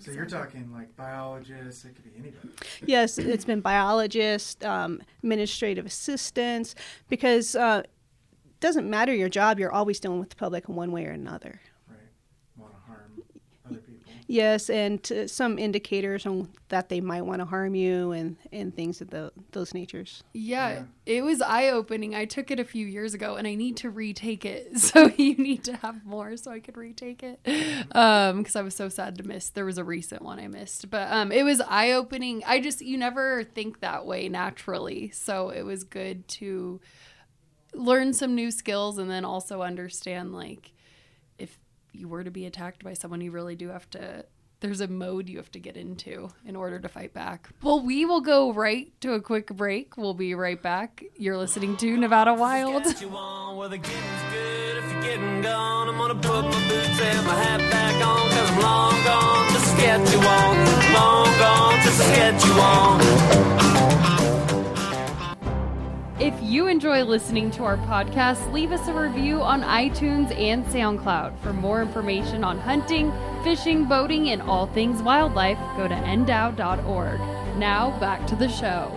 So 0.00 0.10
you're 0.12 0.26
talking 0.26 0.72
like 0.72 0.96
biologists. 0.96 1.84
It 1.84 1.94
could 1.94 2.04
be 2.04 2.18
anybody. 2.18 2.48
Yes, 2.86 3.18
it's 3.18 3.44
been 3.44 3.60
biologists, 3.60 4.64
um, 4.64 5.02
administrative 5.22 5.84
assistants, 5.84 6.74
because 7.08 7.54
uh, 7.54 7.82
it 7.84 8.60
doesn't 8.60 8.88
matter 8.88 9.14
your 9.14 9.28
job, 9.28 9.58
you're 9.58 9.72
always 9.72 10.00
dealing 10.00 10.18
with 10.18 10.30
the 10.30 10.36
public 10.36 10.68
in 10.68 10.74
one 10.76 10.92
way 10.92 11.06
or 11.06 11.10
another. 11.10 11.60
Right. 11.88 11.98
Want 12.56 12.72
to 12.72 12.80
harm 12.86 13.22
other 13.68 13.78
people. 13.80 14.12
Yes, 14.32 14.70
and 14.70 14.98
uh, 15.12 15.26
some 15.28 15.58
indicators 15.58 16.24
on 16.24 16.48
that 16.68 16.88
they 16.88 17.02
might 17.02 17.20
want 17.22 17.40
to 17.40 17.44
harm 17.44 17.74
you 17.74 18.12
and, 18.12 18.36
and 18.50 18.74
things 18.74 19.02
of 19.02 19.10
the, 19.10 19.30
those 19.50 19.74
natures. 19.74 20.24
Yeah, 20.32 20.68
Yeah. 20.70 20.82
it 21.04 21.22
was 21.22 21.42
eye 21.42 21.68
opening. 21.68 22.14
I 22.14 22.24
took 22.24 22.50
it 22.50 22.58
a 22.58 22.64
few 22.64 22.86
years 22.86 23.12
ago 23.12 23.36
and 23.36 23.46
I 23.46 23.54
need 23.56 23.76
to 23.78 23.90
retake 23.90 24.46
it. 24.46 24.78
So 24.78 25.08
you 25.18 25.34
need 25.36 25.64
to 25.64 25.76
have 25.76 26.04
more 26.06 26.36
so 26.38 26.50
I 26.50 26.60
could 26.60 26.78
retake 26.78 27.22
it. 27.22 27.40
Um, 27.94 28.38
because 28.38 28.56
I 28.56 28.62
was 28.62 28.74
so 28.74 28.88
sad 28.88 29.18
to 29.18 29.22
miss. 29.22 29.50
There 29.50 29.66
was 29.66 29.76
a 29.76 29.84
recent 29.84 30.22
one 30.22 30.38
I 30.38 30.48
missed. 30.48 30.88
But 30.90 31.12
um 31.12 31.30
it 31.30 31.42
was 31.44 31.60
eye 31.60 31.92
opening. 31.92 32.42
I 32.46 32.58
just 32.60 32.80
you 32.80 32.96
never 32.96 33.44
think 33.44 33.80
that 33.80 34.06
way 34.06 34.30
naturally. 34.30 35.10
So 35.10 35.50
it 35.50 35.62
was 35.62 35.84
good 35.84 36.26
to 36.40 36.80
learn 37.74 38.12
some 38.14 38.34
new 38.34 38.50
skills 38.50 38.96
and 38.98 39.10
then 39.10 39.24
also 39.26 39.60
understand 39.62 40.34
like 40.34 40.72
if 40.72 40.72
you 41.92 42.08
were 42.08 42.24
to 42.24 42.30
be 42.30 42.46
attacked 42.46 42.84
by 42.84 42.94
someone, 42.94 43.20
you 43.20 43.30
really 43.30 43.56
do 43.56 43.68
have 43.68 43.88
to. 43.90 44.24
There's 44.60 44.80
a 44.80 44.86
mode 44.86 45.28
you 45.28 45.38
have 45.38 45.50
to 45.52 45.58
get 45.58 45.76
into 45.76 46.28
in 46.46 46.54
order 46.54 46.78
to 46.78 46.88
fight 46.88 47.12
back. 47.12 47.48
Well, 47.62 47.80
we 47.80 48.04
will 48.04 48.20
go 48.20 48.52
right 48.52 48.92
to 49.00 49.14
a 49.14 49.20
quick 49.20 49.48
break. 49.48 49.96
We'll 49.96 50.14
be 50.14 50.34
right 50.34 50.60
back. 50.62 51.02
You're 51.16 51.36
listening 51.36 51.76
to 51.78 51.96
Nevada 51.96 52.32
Wild. 52.34 52.84
If 66.22 66.40
you 66.40 66.68
enjoy 66.68 67.02
listening 67.02 67.50
to 67.50 67.64
our 67.64 67.76
podcast, 67.78 68.52
leave 68.52 68.70
us 68.70 68.86
a 68.86 68.94
review 68.94 69.42
on 69.42 69.62
iTunes 69.62 70.32
and 70.38 70.64
SoundCloud. 70.66 71.36
For 71.40 71.52
more 71.52 71.82
information 71.82 72.44
on 72.44 72.60
hunting, 72.60 73.12
fishing, 73.42 73.86
boating, 73.86 74.30
and 74.30 74.40
all 74.40 74.68
things 74.68 75.02
wildlife, 75.02 75.58
go 75.76 75.88
to 75.88 75.94
ndow.org. 75.96 77.18
Now, 77.58 77.98
back 77.98 78.24
to 78.28 78.36
the 78.36 78.48
show. 78.48 78.96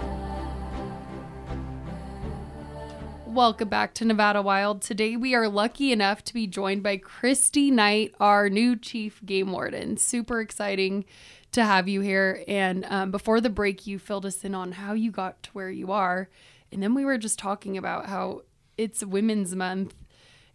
Welcome 3.25 3.69
back 3.69 3.95
to 3.95 4.05
Nevada 4.05 4.43
Wild. 4.43 4.83
Today 4.83 5.17
we 5.17 5.33
are 5.33 5.49
lucky 5.49 5.91
enough 5.91 6.23
to 6.25 6.33
be 6.33 6.45
joined 6.45 6.83
by 6.83 6.99
Kristy 6.99 7.71
Knight, 7.71 8.13
our 8.19 8.51
new 8.51 8.75
chief 8.75 9.19
game 9.25 9.51
warden. 9.51 9.97
Super 9.97 10.41
exciting 10.41 11.05
to 11.53 11.63
have 11.63 11.87
you 11.87 12.01
here. 12.01 12.43
And 12.47 12.85
um, 12.85 13.09
before 13.09 13.41
the 13.41 13.49
break, 13.49 13.87
you 13.87 13.97
filled 13.97 14.27
us 14.27 14.43
in 14.43 14.53
on 14.53 14.73
how 14.73 14.93
you 14.93 15.09
got 15.09 15.41
to 15.41 15.49
where 15.53 15.71
you 15.71 15.91
are. 15.91 16.29
And 16.71 16.81
then 16.83 16.93
we 16.93 17.05
were 17.05 17.17
just 17.17 17.39
talking 17.39 17.77
about 17.77 18.07
how 18.07 18.41
it's 18.77 19.03
Women's 19.03 19.55
Month 19.55 19.95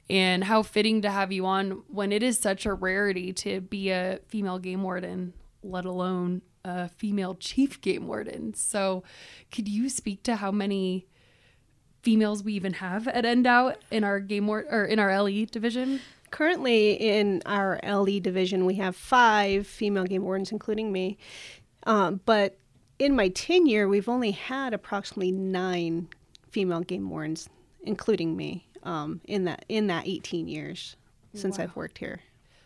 and 0.09 0.45
how 0.45 0.63
fitting 0.63 1.03
to 1.03 1.11
have 1.11 1.31
you 1.31 1.47
on 1.47 1.83
when 1.89 2.13
it 2.13 2.23
is 2.23 2.39
such 2.39 2.67
a 2.67 2.75
rarity 2.75 3.33
to 3.33 3.61
be 3.61 3.91
a 3.91 4.19
female 4.29 4.59
game 4.59 4.83
warden, 4.83 5.33
let 5.63 5.85
alone 5.85 6.43
a 6.65 6.89
female 6.89 7.35
chief 7.35 7.81
game 7.81 8.07
warden. 8.07 8.55
So, 8.55 9.03
could 9.51 9.69
you 9.69 9.89
speak 9.89 10.23
to 10.25 10.37
how 10.37 10.51
many 10.51 11.07
females 12.03 12.43
we 12.43 12.55
even 12.55 12.75
have 12.75 13.07
at 13.09 13.25
NDOW 13.25 13.77
in 13.91 14.05
our 14.05 14.21
game 14.21 14.47
ward 14.47 14.67
or 14.71 14.85
in 14.85 14.99
our 14.99 15.23
LE 15.23 15.47
division? 15.47 16.01
Currently, 16.31 16.93
in 16.93 17.43
our 17.47 17.81
LE 17.83 18.21
division, 18.21 18.65
we 18.65 18.75
have 18.75 18.95
five 18.95 19.67
female 19.67 20.05
game 20.05 20.23
wardens, 20.23 20.53
including 20.53 20.93
me. 20.93 21.19
Um, 21.87 22.21
but 22.25 22.59
in 23.01 23.17
my 23.17 23.29
tenure, 23.31 23.89
we've 23.89 24.09
only 24.09 24.31
had 24.33 24.75
approximately 24.75 25.33
nine 25.33 26.09
female 26.51 26.81
game 26.83 27.09
wardens, 27.09 27.49
including 27.83 28.37
me, 28.37 28.69
um, 28.83 29.21
in 29.25 29.45
that 29.47 29.65
in 29.69 29.87
that 29.89 30.07
18 30.07 30.47
years 30.47 30.97
since 31.35 31.59
I've 31.59 31.75
worked 31.75 31.99
here. 31.99 32.21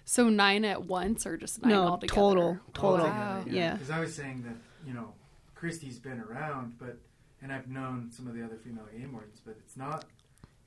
So 0.04 0.28
nine 0.28 0.64
at 0.64 0.84
once, 0.84 1.24
or 1.26 1.36
just 1.36 1.62
nine 1.62 1.70
No, 1.72 1.82
altogether? 1.88 2.14
total, 2.20 2.58
total. 2.74 3.06
Wow. 3.06 3.44
Yeah. 3.46 3.74
Because 3.74 3.90
I 3.90 4.00
was 4.00 4.14
saying 4.14 4.42
that 4.42 4.56
you 4.86 4.92
know, 4.92 5.14
Kristy's 5.54 5.98
been 5.98 6.20
around, 6.20 6.78
but 6.78 6.98
and 7.40 7.52
I've 7.52 7.68
known 7.68 8.10
some 8.10 8.26
of 8.26 8.34
the 8.34 8.44
other 8.44 8.56
female 8.58 8.86
game 8.92 9.12
wardens, 9.12 9.40
but 9.44 9.56
it's 9.60 9.76
not. 9.76 10.04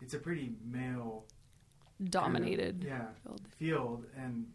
It's 0.01 0.13
a 0.13 0.19
pretty 0.19 0.53
male 0.63 1.25
kind 1.99 2.07
of- 2.07 2.11
Dominated. 2.11 2.83
yeah, 2.83 3.07
field. 3.23 3.41
field, 3.57 4.05
and 4.15 4.45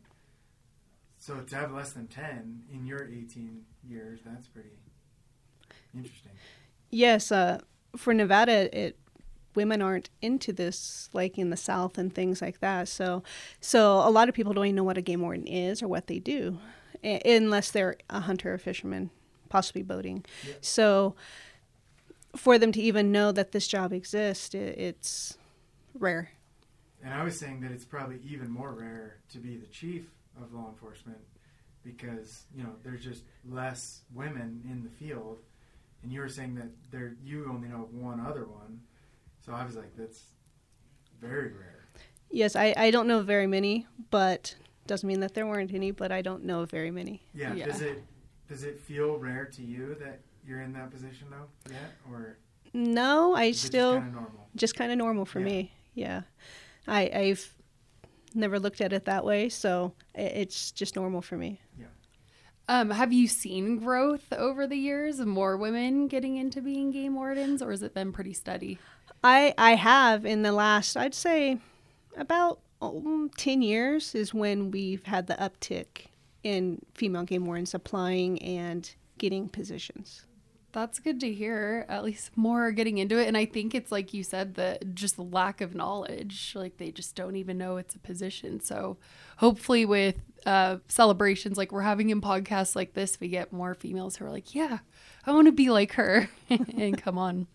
so 1.19 1.41
to 1.41 1.57
have 1.57 1.73
less 1.73 1.93
than 1.93 2.07
ten 2.07 2.63
in 2.73 2.87
your 2.87 3.05
18 3.09 3.65
years, 3.87 4.21
that's 4.25 4.47
pretty 4.47 4.71
interesting. 5.95 6.33
Yes, 6.91 7.33
uh, 7.33 7.59
for 7.97 8.13
Nevada, 8.15 8.77
it 8.79 8.97
women 9.55 9.83
aren't 9.83 10.09
into 10.23 10.53
this 10.53 11.11
like 11.13 11.39
in 11.39 11.51
the 11.51 11.57
South 11.57 11.99
and 11.99 12.15
things 12.15 12.41
like 12.41 12.61
that. 12.61 12.89
So, 12.89 13.23
so 13.61 13.99
a 14.07 14.11
lot 14.11 14.29
of 14.29 14.35
people 14.35 14.53
don't 14.55 14.65
even 14.67 14.77
know 14.77 14.85
what 14.85 14.97
a 14.99 15.03
game 15.03 15.21
warden 15.21 15.47
is 15.47 15.83
or 15.83 15.89
what 15.89 16.07
they 16.07 16.19
do, 16.19 16.59
a- 17.05 17.21
unless 17.37 17.71
they're 17.71 17.97
a 18.09 18.21
hunter 18.21 18.55
or 18.55 18.59
fisherman, 18.59 19.11
possibly 19.49 19.83
boating. 19.83 20.25
Yeah. 20.47 20.55
So, 20.61 21.15
for 22.35 22.59
them 22.59 22.73
to 22.73 22.81
even 22.81 23.13
know 23.13 23.31
that 23.33 23.53
this 23.53 23.69
job 23.69 23.93
exists, 23.93 24.55
it, 24.55 24.79
it's 24.79 25.37
rare. 25.95 26.31
And 27.05 27.13
I 27.13 27.25
was 27.25 27.39
saying 27.39 27.61
that 27.61 27.73
it's 27.73 27.85
probably 27.85 28.21
even 28.25 28.51
more 28.51 28.73
rare 28.73 29.17
to 29.33 29.39
be 29.39 29.57
the 29.57 29.67
chief 29.67 30.05
of 30.41 30.53
law 30.55 30.69
enforcement 30.69 31.19
because 31.85 32.45
you 32.55 32.63
know 32.63 32.71
there's 32.85 33.03
just 33.05 33.25
less 33.49 34.03
women 34.15 34.63
in 34.71 34.83
the 34.83 34.89
field, 34.89 35.39
and 36.03 36.13
you 36.13 36.21
were 36.21 36.29
saying 36.29 36.55
that 36.57 36.69
there 36.91 37.15
you 37.23 37.47
only 37.49 37.69
know 37.69 37.83
of 37.85 37.95
one 37.95 38.21
other 38.21 38.45
one, 38.47 38.81
so 39.45 39.53
I 39.53 39.65
was 39.65 39.77
like 39.77 39.97
that's 39.97 40.25
very 41.21 41.49
rare. 41.53 41.87
Yes, 42.31 42.57
I, 42.57 42.75
I 42.77 42.91
don't 42.91 43.07
know 43.07 43.21
very 43.23 43.47
many, 43.47 43.87
but 44.11 44.55
doesn't 44.87 45.07
mean 45.07 45.21
that 45.21 45.35
there 45.35 45.47
weren't 45.47 45.73
any. 45.73 45.91
But 45.91 46.11
I 46.13 46.23
don't 46.23 46.45
know 46.45 46.65
very 46.65 46.91
many. 46.91 47.23
Yeah. 47.35 47.55
Yeah. 47.55 47.67
Does 47.67 47.81
it 47.83 48.03
does 48.49 48.65
it 48.65 48.81
feel 48.81 49.17
rare 49.19 49.45
to 49.47 49.63
you 49.63 49.95
that 50.01 50.21
you're 50.47 50.61
in 50.61 50.73
that 50.73 50.91
position 50.91 51.29
though 51.31 51.47
yet, 51.73 51.93
or 52.11 52.37
No, 52.75 53.35
I 53.35 53.45
is 53.45 53.61
still. 53.61 53.93
just 53.95 54.03
kind 54.03 54.09
of 54.09 54.15
normal? 54.23 54.49
just 54.57 54.75
kind 54.77 54.93
of 54.93 54.99
normal 54.99 55.25
for 55.25 55.39
Yeah. 55.41 55.45
me. 55.45 55.73
Yeah, 55.95 56.23
I, 56.89 57.11
I've 57.15 57.53
never 58.35 58.59
looked 58.59 58.81
at 58.81 58.93
it 58.95 59.05
that 59.05 59.25
way, 59.27 59.51
so 59.51 59.93
it's 60.15 60.73
just 60.73 60.97
normal 60.97 61.21
for 61.21 61.37
me. 61.37 61.61
Um, 62.69 62.91
have 62.91 63.13
you 63.13 63.29
seen 63.29 63.79
growth 63.79 64.33
over 64.33 64.67
the 64.67 64.77
years 64.77 65.19
of 65.19 65.27
more 65.27 65.57
women 65.57 66.07
getting 66.07 66.37
into 66.37 66.61
being 66.63 66.91
game 66.91 67.15
wardens, 67.15 67.61
or 67.61 67.71
has 67.71 67.83
it 67.83 67.95
been 67.95 68.13
pretty 68.13 68.33
steady? 68.33 68.79
I 69.25 69.55
I 69.59 69.75
have 69.75 70.25
in 70.25 70.43
the 70.43 70.53
last 70.53 70.97
I'd 70.97 71.15
say 71.15 71.59
about 72.17 72.61
um, 72.81 73.31
ten 73.37 73.63
years 73.63 74.15
is 74.15 74.33
when 74.33 74.71
we've 74.71 75.05
had 75.05 75.27
the 75.27 75.35
uptick 75.35 76.07
in 76.43 76.81
female 76.95 77.25
game 77.25 77.47
wardens 77.47 77.75
applying 77.75 78.41
and 78.43 78.95
getting 79.19 79.49
positions. 79.49 80.27
That's 80.73 80.99
good 80.99 81.21
to 81.21 81.33
hear. 81.33 81.85
At 81.89 82.03
least 82.03 82.37
more 82.37 82.67
are 82.69 82.73
getting 82.73 82.97
into 82.99 83.19
it, 83.19 83.29
and 83.29 83.37
I 83.37 83.45
think 83.45 83.75
it's 83.75 83.93
like 83.93 84.15
you 84.15 84.23
said, 84.23 84.55
the 84.55 84.79
just 84.95 85.17
the 85.17 85.23
lack 85.23 85.61
of 85.61 85.75
knowledge. 85.75 86.53
Like 86.55 86.79
they 86.79 86.91
just 86.91 87.15
don't 87.15 87.37
even 87.37 87.59
know 87.59 87.77
it's 87.77 87.95
a 87.95 87.99
position. 87.99 88.61
So 88.61 88.97
hopefully, 89.37 89.85
with 89.85 90.17
uh, 90.47 90.79
celebrations 90.89 91.59
like 91.59 91.73
we're 91.73 91.83
having 91.83 92.09
in 92.09 92.23
podcasts 92.23 92.75
like 92.75 92.95
this, 92.95 93.21
we 93.21 93.29
get 93.29 93.53
more 93.53 93.75
females 93.75 94.17
who 94.17 94.25
are 94.25 94.31
like, 94.31 94.55
"Yeah, 94.55 94.79
I 95.27 95.33
want 95.33 95.47
to 95.47 95.53
be 95.53 95.69
like 95.71 95.93
her," 95.93 96.31
and 96.51 96.97
come 96.97 97.19
on. 97.19 97.49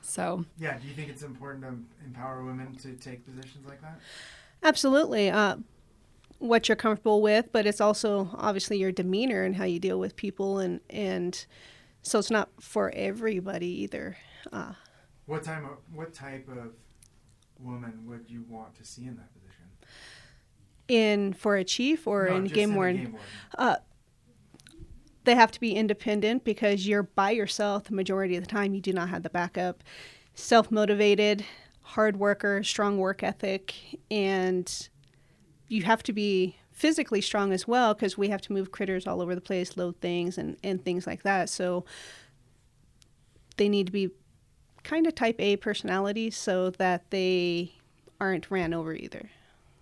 So 0.00 0.44
Yeah. 0.58 0.78
Do 0.78 0.88
you 0.88 0.94
think 0.94 1.10
it's 1.10 1.22
important 1.22 1.64
to 1.64 2.06
empower 2.06 2.42
women 2.42 2.74
to 2.76 2.92
take 2.94 3.26
positions 3.26 3.66
like 3.66 3.82
that? 3.82 3.98
Absolutely. 4.62 5.30
Uh, 5.30 5.56
what 6.38 6.68
you're 6.68 6.76
comfortable 6.76 7.22
with, 7.22 7.50
but 7.52 7.66
it's 7.66 7.80
also 7.80 8.30
obviously 8.34 8.78
your 8.78 8.92
demeanor 8.92 9.42
and 9.42 9.56
how 9.56 9.64
you 9.64 9.78
deal 9.78 9.98
with 9.98 10.16
people, 10.16 10.58
and 10.58 10.80
and 10.88 11.44
so 12.06 12.18
it's 12.20 12.30
not 12.30 12.48
for 12.60 12.90
everybody 12.94 13.66
either. 13.82 14.16
Uh, 14.52 14.72
What 15.26 15.42
time? 15.42 15.64
Of, 15.64 15.78
what 15.92 16.12
type 16.14 16.48
of 16.48 16.72
woman 17.58 18.04
would 18.06 18.26
you 18.28 18.44
want 18.48 18.74
to 18.76 18.84
see 18.84 19.06
in 19.06 19.16
that 19.16 19.32
position? 19.32 19.52
in 20.88 21.32
for 21.32 21.56
a 21.56 21.64
chief 21.64 22.06
or 22.06 22.28
No, 22.28 22.36
in 22.36 22.44
game 22.44 22.72
a 22.72 22.76
warden, 22.76 22.96
game 22.96 23.12
warden. 23.58 23.76
they 25.24 25.34
have 25.34 25.50
to 25.50 25.58
be 25.58 25.72
independent 25.74 26.44
because 26.44 26.86
you're 26.86 27.02
by 27.02 27.32
yourself 27.32 27.84
the 27.84 27.94
majority 27.94 28.36
of 28.36 28.44
the 28.44 28.48
time. 28.48 28.72
You 28.72 28.80
do 28.80 28.92
not 28.92 29.08
have 29.08 29.24
the 29.24 29.30
backup. 29.30 29.82
Self 30.34 30.70
motivated, 30.70 31.44
hard 31.80 32.18
worker, 32.18 32.62
strong 32.62 32.98
work 32.98 33.24
ethic, 33.24 33.74
and 34.10 34.88
you 35.66 35.82
have 35.82 36.04
to 36.04 36.12
be 36.12 36.56
physically 36.76 37.22
strong 37.22 37.52
as 37.52 37.66
well 37.66 37.94
because 37.94 38.18
we 38.18 38.28
have 38.28 38.42
to 38.42 38.52
move 38.52 38.70
critters 38.70 39.06
all 39.06 39.22
over 39.22 39.34
the 39.34 39.40
place, 39.40 39.78
load 39.78 39.96
things, 40.02 40.36
and, 40.36 40.58
and 40.62 40.84
things 40.84 41.06
like 41.06 41.22
that. 41.22 41.48
So 41.48 41.86
they 43.56 43.68
need 43.68 43.86
to 43.86 43.92
be 43.92 44.10
kind 44.84 45.06
of 45.06 45.14
type 45.14 45.36
A 45.38 45.56
personalities 45.56 46.36
so 46.36 46.68
that 46.70 47.10
they 47.10 47.72
aren't 48.20 48.50
ran 48.50 48.74
over 48.74 48.92
either. 48.92 49.30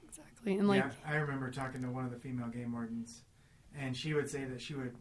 Exactly. 0.08 0.56
And 0.56 0.68
like, 0.68 0.84
yeah, 0.84 1.12
I 1.12 1.16
remember 1.16 1.50
talking 1.50 1.82
to 1.82 1.88
one 1.88 2.04
of 2.04 2.12
the 2.12 2.18
female 2.18 2.46
game 2.46 2.72
wardens, 2.72 3.22
and 3.76 3.96
she 3.96 4.14
would 4.14 4.30
say 4.30 4.44
that 4.44 4.60
she 4.60 4.74
would 4.74 4.94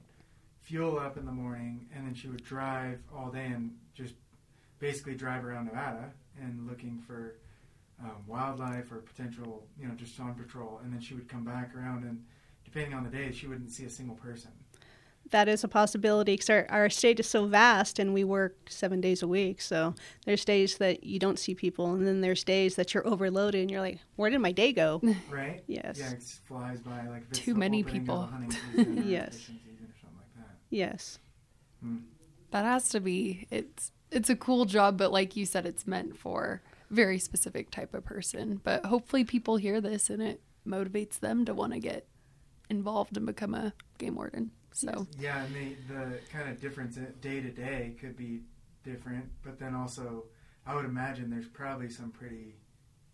fuel 0.61 0.97
up 0.97 1.15
in 1.15 1.27
the 1.27 1.31
morning, 1.31 1.85
and 1.95 2.07
then 2.07 2.15
she 2.15 2.27
would 2.27 2.43
drive 2.43 2.97
all 3.15 3.29
day 3.29 3.45
and 3.45 3.71
just 3.93 4.15
basically 4.79 5.13
drive 5.13 5.45
around 5.45 5.65
Nevada 5.65 6.09
and 6.41 6.67
looking 6.67 7.03
for 7.05 7.35
um, 8.03 8.11
wildlife 8.27 8.91
or 8.91 8.97
potential, 8.97 9.65
you 9.79 9.87
know, 9.87 9.93
just 9.95 10.19
on 10.19 10.33
patrol, 10.35 10.81
and 10.83 10.93
then 10.93 10.99
she 11.01 11.13
would 11.13 11.27
come 11.29 11.43
back 11.43 11.73
around, 11.75 12.03
and 12.03 12.23
depending 12.65 12.93
on 12.93 13.03
the 13.03 13.09
day, 13.09 13.31
she 13.31 13.47
wouldn't 13.47 13.71
see 13.71 13.85
a 13.85 13.89
single 13.89 14.15
person. 14.15 14.51
That 15.31 15.47
is 15.47 15.63
a 15.63 15.67
possibility 15.69 16.33
because 16.33 16.49
our, 16.49 16.65
our 16.69 16.89
state 16.89 17.19
is 17.19 17.27
so 17.29 17.45
vast 17.47 17.97
and 17.97 18.13
we 18.13 18.23
work 18.23 18.55
seven 18.69 18.99
days 19.01 19.23
a 19.23 19.27
week. 19.27 19.61
So 19.61 19.95
there's 20.25 20.43
days 20.45 20.77
that 20.77 21.05
you 21.05 21.17
don't 21.17 21.39
see 21.39 21.55
people, 21.55 21.93
and 21.93 22.05
then 22.05 22.21
there's 22.21 22.43
days 22.43 22.75
that 22.75 22.93
you're 22.93 23.07
overloaded 23.07 23.61
and 23.61 23.71
you're 23.71 23.79
like, 23.81 23.99
where 24.17 24.29
did 24.29 24.39
my 24.39 24.51
day 24.51 24.73
go? 24.73 25.01
Right? 25.31 25.63
Yes. 25.65 25.97
Yeah, 25.97 26.11
it 26.11 26.23
flies 26.45 26.81
by 26.81 27.07
like 27.07 27.21
if 27.23 27.29
it's 27.31 27.39
Too 27.39 27.55
many 27.55 27.83
people. 27.83 28.21
the 28.21 28.27
hunting 28.27 28.51
season 28.75 28.99
or 28.99 29.01
Yes. 29.05 29.29
fishing 29.37 29.59
season 29.65 29.85
or 29.85 29.95
something 30.01 30.17
like 30.19 30.35
that. 30.35 30.55
yes. 30.69 31.19
Hmm. 31.81 31.97
that 32.51 32.65
has 32.65 32.89
to 32.89 32.99
be 32.99 33.47
it's 33.49 33.91
it's 34.11 34.29
a 34.29 34.35
cool 34.35 34.65
job 34.65 34.97
but 34.97 35.11
like 35.11 35.35
you 35.35 35.45
said 35.45 35.65
it's 35.65 35.85
meant 35.87 36.15
for 36.17 36.61
very 36.93 37.19
specific 37.19 37.71
type 37.71 37.93
of 37.93 38.05
person 38.05 38.61
but 38.63 38.85
hopefully 38.85 39.23
people 39.23 39.57
hear 39.57 39.81
this 39.81 40.09
and 40.09 40.21
it 40.21 40.41
motivates 40.65 41.19
them 41.19 41.43
to 41.45 41.53
want 41.53 41.73
to 41.73 41.79
get 41.79 42.07
involved 42.69 43.17
and 43.17 43.25
become 43.25 43.53
a 43.53 43.73
game 43.97 44.15
warden 44.15 44.51
so. 44.73 45.07
Yeah, 45.19 45.43
and 45.43 45.55
the 45.55 45.93
the 45.93 46.19
kind 46.31 46.49
of 46.49 46.59
difference 46.59 46.97
day 47.21 47.41
to 47.41 47.49
day 47.49 47.95
could 47.99 48.17
be 48.17 48.41
different, 48.83 49.25
but 49.43 49.59
then 49.59 49.73
also 49.75 50.25
I 50.65 50.75
would 50.75 50.85
imagine 50.85 51.29
there's 51.29 51.47
probably 51.47 51.89
some 51.89 52.11
pretty 52.11 52.55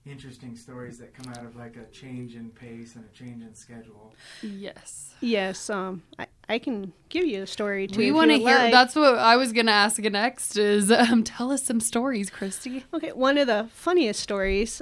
interesting 0.10 0.56
stories 0.56 0.98
that 1.00 1.14
come 1.14 1.32
out 1.34 1.46
of 1.46 1.56
like 1.56 1.76
a 1.78 1.86
change 1.92 2.36
in 2.36 2.50
pace 2.50 2.96
and 2.96 3.06
a 3.06 3.18
change 3.18 3.42
in 3.44 3.54
schedule. 3.54 4.14
yes 4.42 5.06
Yes. 5.22 5.70
Um, 5.70 6.04
I, 6.18 6.28
I 6.48 6.60
can 6.60 6.94
give 7.10 7.26
you 7.26 7.44
a 7.44 7.48
story 7.48 7.88
too. 7.88 7.98
we 8.00 8.12
want 8.12 8.32
to 8.32 8.38
hear 8.38 8.58
like. 8.58 8.72
that's 8.72 8.96
what 8.96 9.18
i 9.18 9.36
was 9.36 9.52
gonna 9.52 9.72
ask 9.72 10.00
next 10.00 10.56
is 10.58 10.90
um, 10.92 11.24
tell 11.26 11.52
us 11.52 11.64
some 11.64 11.82
stories 11.82 12.30
kristy 12.30 12.84
Okay, 12.94 13.12
one 13.12 13.38
of 13.38 13.48
the 13.48 13.68
funniest 13.74 14.22
stories 14.22 14.82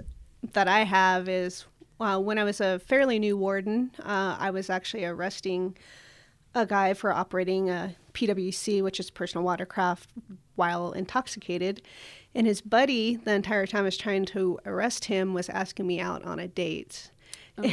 that 0.53 0.67
I 0.67 0.83
have 0.83 1.27
is 1.27 1.65
uh, 1.99 2.19
when 2.19 2.37
I 2.37 2.43
was 2.43 2.61
a 2.61 2.77
fairly 2.79 3.17
new 3.17 3.35
warden, 3.35 3.91
uh, 4.03 4.37
I 4.39 4.51
was 4.51 4.69
actually 4.69 5.03
arresting 5.03 5.75
a 6.53 6.65
guy 6.65 6.93
for 6.93 7.11
operating 7.11 7.69
a 7.69 7.95
PWC, 8.13 8.83
which 8.83 8.99
is 8.99 9.09
personal 9.09 9.43
watercraft, 9.43 10.09
while 10.55 10.91
intoxicated. 10.91 11.81
And 12.37 12.45
his 12.45 12.61
buddy, 12.61 13.15
the 13.15 13.33
entire 13.33 13.65
time 13.65 13.79
I 13.79 13.85
was 13.85 13.97
trying 13.97 14.25
to 14.25 14.59
arrest 14.63 15.05
him, 15.05 15.33
was 15.33 15.49
asking 15.49 15.87
me 15.87 15.99
out 15.99 16.23
on 16.23 16.37
a 16.37 16.47
date. 16.47 17.09
and 17.57 17.67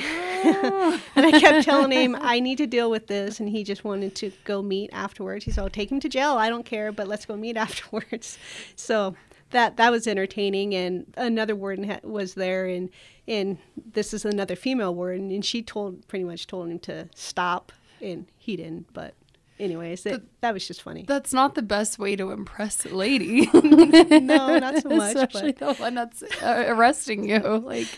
I 1.15 1.39
kept 1.39 1.67
telling 1.67 1.93
him, 1.93 2.17
I 2.19 2.41
need 2.41 2.57
to 2.57 2.67
deal 2.67 2.91
with 2.91 3.07
this. 3.07 3.41
And 3.41 3.51
he 3.51 3.63
just 3.63 3.85
wanted 3.85 4.15
to 4.17 4.33
go 4.45 4.63
meet 4.63 4.89
afterwards. 4.95 5.45
He 5.45 5.51
said, 5.51 5.61
I'll 5.61 5.69
take 5.69 5.93
him 5.93 6.01
to 6.01 6.09
jail. 6.09 6.39
I 6.39 6.49
don't 6.49 6.65
care, 6.65 6.93
but 6.93 7.07
let's 7.07 7.27
go 7.27 7.37
meet 7.37 7.57
afterwards. 7.59 8.39
So 8.75 9.15
that 9.51 9.77
that 9.77 9.91
was 9.91 10.07
entertaining. 10.07 10.75
And 10.75 11.13
another 11.19 11.55
warden 11.55 12.01
was 12.03 12.33
there. 12.33 12.65
And, 12.65 12.89
and 13.29 13.59
this 13.93 14.15
is 14.15 14.25
another 14.25 14.57
female 14.57 14.95
warden. 14.95 15.31
And 15.31 15.45
she 15.45 15.61
told 15.61 16.09
pretty 16.09 16.25
much 16.25 16.47
told 16.47 16.71
him 16.71 16.79
to 16.81 17.11
stop. 17.15 17.71
And 18.01 18.29
he 18.39 18.57
didn't. 18.57 18.95
But, 18.95 19.13
anyways, 19.59 20.05
it, 20.07 20.23
that 20.41 20.53
was 20.53 20.67
just 20.67 20.83
funny. 20.83 21.05
that's 21.07 21.33
not 21.33 21.55
the 21.55 21.63
best 21.63 21.99
way 21.99 22.17
to 22.17 22.31
impress 22.31 22.85
a 22.85 22.95
lady 22.95 23.49
no, 23.55 24.59
not 24.59 24.83
so 24.83 24.89
much. 24.97 25.17
especially 25.17 25.53
But, 25.53 25.77
the 25.77 25.83
one 25.83 25.95
that's 25.95 26.23
uh, 26.43 26.65
arresting 26.69 27.29
you 27.29 27.39
like 27.39 27.89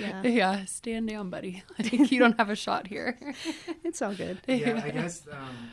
yeah, 0.00 0.22
yeah 0.22 0.64
stand 0.64 1.08
down 1.08 1.30
buddy 1.30 1.62
like 1.78 2.10
you 2.10 2.18
don't 2.18 2.38
have 2.38 2.50
a 2.50 2.56
shot 2.56 2.86
here 2.86 3.18
it's 3.84 4.00
all 4.02 4.14
good. 4.14 4.38
Yeah, 4.46 4.80
I 4.84 4.90
guess 4.90 5.26
um, 5.30 5.70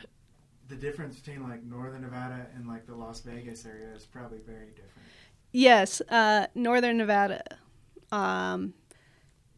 the 0.68 0.76
difference 0.76 1.20
between 1.20 1.48
like 1.48 1.64
northern 1.64 2.02
Nevada 2.02 2.48
and 2.56 2.68
like 2.68 2.86
the 2.86 2.96
Las 2.96 3.22
Vegas 3.22 3.66
area 3.66 3.94
is 3.96 4.06
probably 4.06 4.40
very 4.46 4.68
different. 4.70 5.08
Yes, 5.52 6.00
uh, 6.10 6.46
Northern 6.54 6.98
Nevada. 6.98 7.42
Um, 8.12 8.74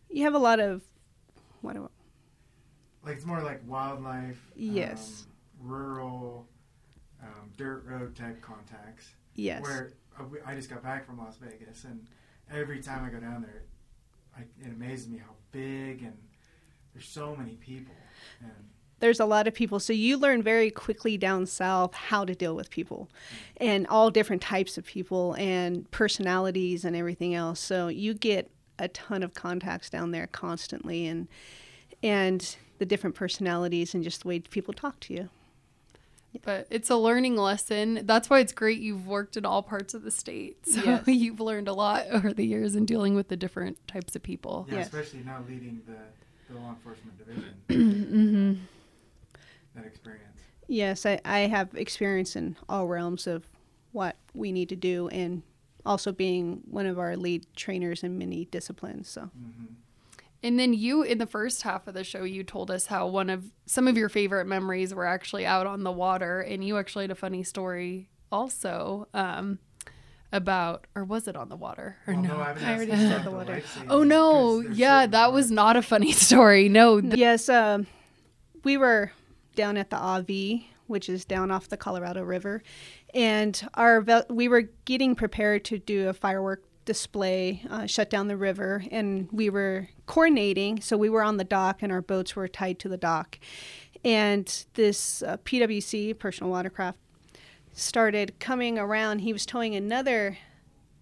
you 0.09 0.23
have 0.23 0.33
a 0.35 0.39
lot 0.39 0.59
of 0.59 0.81
what 1.61 1.73
do 1.73 1.89
Like 3.05 3.17
it's 3.17 3.25
more 3.25 3.41
like 3.41 3.61
wildlife. 3.67 4.39
Yes. 4.55 5.23
Um, 5.25 5.30
rural, 5.63 6.47
um, 7.21 7.51
dirt 7.57 7.85
road 7.85 8.15
type 8.15 8.41
contacts. 8.41 9.09
yes, 9.35 9.61
Where 9.61 9.93
uh, 10.19 10.23
I 10.45 10.55
just 10.55 10.69
got 10.69 10.83
back 10.83 11.05
from 11.05 11.17
Las 11.17 11.37
Vegas, 11.37 11.83
and 11.83 12.07
every 12.51 12.81
time 12.81 13.05
I 13.05 13.09
go 13.09 13.19
down 13.19 13.41
there, 13.41 13.63
I, 14.37 14.41
it 14.65 14.71
amazes 14.71 15.09
me 15.09 15.17
how 15.17 15.33
big 15.51 16.03
and 16.03 16.17
there's 16.93 17.07
so 17.07 17.35
many 17.35 17.55
people. 17.55 17.95
And 18.41 18.51
there's 18.99 19.19
a 19.19 19.25
lot 19.25 19.47
of 19.47 19.53
people, 19.53 19.79
so 19.79 19.93
you 19.93 20.17
learn 20.17 20.43
very 20.43 20.69
quickly 20.69 21.17
down 21.17 21.45
south 21.45 21.93
how 21.93 22.23
to 22.25 22.35
deal 22.35 22.55
with 22.55 22.69
people, 22.69 23.09
and 23.57 23.87
all 23.87 24.11
different 24.11 24.41
types 24.41 24.77
of 24.77 24.85
people 24.85 25.33
and 25.33 25.89
personalities 25.91 26.85
and 26.85 26.95
everything 26.95 27.33
else. 27.33 27.59
So 27.59 27.87
you 27.87 28.13
get 28.13 28.51
a 28.77 28.87
ton 28.87 29.23
of 29.23 29.33
contacts 29.33 29.89
down 29.89 30.11
there 30.11 30.27
constantly, 30.27 31.07
and 31.07 31.27
and 32.03 32.55
the 32.79 32.85
different 32.85 33.15
personalities 33.15 33.93
and 33.93 34.03
just 34.03 34.21
the 34.23 34.27
way 34.27 34.39
people 34.39 34.73
talk 34.73 34.99
to 35.01 35.13
you. 35.13 35.29
But 36.43 36.65
it's 36.69 36.89
a 36.89 36.95
learning 36.95 37.35
lesson 37.35 38.01
that's 38.05 38.29
why 38.29 38.39
it's 38.39 38.53
great 38.53 38.79
you've 38.79 39.05
worked 39.07 39.35
in 39.37 39.45
all 39.45 39.61
parts 39.61 39.93
of 39.93 40.03
the 40.03 40.11
state 40.11 40.65
so 40.65 40.81
Yes. 40.83 41.03
you've 41.07 41.39
learned 41.39 41.67
a 41.67 41.73
lot 41.73 42.05
over 42.11 42.33
the 42.33 42.45
years 42.45 42.75
in 42.75 42.85
dealing 42.85 43.15
with 43.15 43.27
the 43.27 43.37
different 43.37 43.77
types 43.87 44.15
of 44.15 44.23
people 44.23 44.67
yeah, 44.69 44.77
Yes. 44.77 44.87
especially 44.87 45.23
now 45.23 45.43
leading 45.47 45.81
the, 45.85 46.53
the 46.53 46.59
law 46.59 46.69
enforcement 46.69 47.17
division. 47.17 47.53
mm-hmm. 47.69 48.53
that 49.75 49.85
experience. 49.85 50.37
Yes, 50.67 51.05
I, 51.05 51.19
I 51.25 51.39
have 51.41 51.73
experience 51.75 52.35
in 52.35 52.55
all 52.69 52.87
realms 52.87 53.27
of 53.27 53.45
what 53.91 54.15
we 54.33 54.51
need 54.53 54.69
to 54.69 54.75
do 54.75 55.09
and 55.09 55.43
also 55.85 56.11
being 56.13 56.61
one 56.69 56.85
of 56.85 56.97
our 56.97 57.17
lead 57.17 57.45
trainers 57.55 58.03
in 58.03 58.17
many 58.17 58.45
disciplines. 58.45 59.09
So, 59.09 59.21
hmm 59.23 59.65
And 60.43 60.57
then 60.59 60.73
you, 60.73 61.03
in 61.03 61.19
the 61.19 61.27
first 61.27 61.61
half 61.61 61.87
of 61.87 61.93
the 61.93 62.03
show, 62.03 62.23
you 62.23 62.43
told 62.43 62.71
us 62.71 62.87
how 62.87 63.05
one 63.07 63.29
of 63.29 63.45
some 63.67 63.87
of 63.87 63.95
your 63.95 64.09
favorite 64.09 64.45
memories 64.45 64.93
were 64.93 65.05
actually 65.05 65.45
out 65.45 65.67
on 65.67 65.83
the 65.83 65.91
water, 65.91 66.41
and 66.41 66.63
you 66.63 66.77
actually 66.79 67.03
had 67.03 67.11
a 67.11 67.15
funny 67.15 67.43
story 67.43 68.09
also 68.31 69.07
um, 69.13 69.59
about, 70.31 70.87
or 70.95 71.03
was 71.03 71.27
it 71.27 71.35
on 71.35 71.49
the 71.49 71.55
water? 71.55 71.97
Or 72.07 72.13
Well, 72.15 72.23
no? 72.23 72.39
I, 72.39 72.45
haven't 72.47 72.63
I 72.65 72.75
already 72.75 72.91
said 72.91 73.11
about 73.21 73.23
the 73.25 73.31
water. 73.31 73.63
oh 73.89 74.03
no, 74.03 74.63
there's 74.63 74.77
yeah, 74.77 74.99
certain 75.01 75.11
that 75.11 75.33
was 75.33 75.51
not 75.51 75.75
a 75.77 75.81
funny 75.81 76.11
story. 76.27 76.69
No, 76.69 76.99
th- 77.01 77.15
yes, 77.15 77.47
um, 77.47 77.85
we 78.63 78.77
were 78.77 79.11
down 79.55 79.77
at 79.77 79.89
the 79.91 79.97
Avi, 79.97 80.69
which 80.87 81.07
is 81.09 81.23
down 81.25 81.51
off 81.51 81.67
the 81.67 81.77
Colorado 81.77 82.23
River, 82.23 82.63
and 83.13 83.61
our 83.75 84.01
ve- 84.01 84.23
we 84.29 84.47
were 84.47 84.63
getting 84.85 85.13
prepared 85.15 85.65
to 85.65 85.77
do 85.77 86.09
a 86.09 86.13
firework 86.13 86.63
display, 86.85 87.63
uh, 87.69 87.85
shut 87.85 88.09
down 88.09 88.27
the 88.27 88.37
river, 88.37 88.83
and 88.91 89.29
we 89.31 89.49
were 89.49 89.89
coordinating. 90.05 90.81
So 90.81 90.97
we 90.97 91.09
were 91.09 91.23
on 91.23 91.37
the 91.37 91.43
dock, 91.43 91.81
and 91.81 91.91
our 91.91 92.01
boats 92.01 92.35
were 92.35 92.47
tied 92.47 92.79
to 92.79 92.89
the 92.89 92.97
dock, 92.97 93.39
and 94.03 94.65
this 94.73 95.21
uh, 95.23 95.37
PWC, 95.37 96.17
personal 96.17 96.51
watercraft, 96.51 96.97
started 97.73 98.39
coming 98.39 98.77
around. 98.77 99.19
He 99.19 99.33
was 99.33 99.45
towing 99.45 99.75
another 99.75 100.37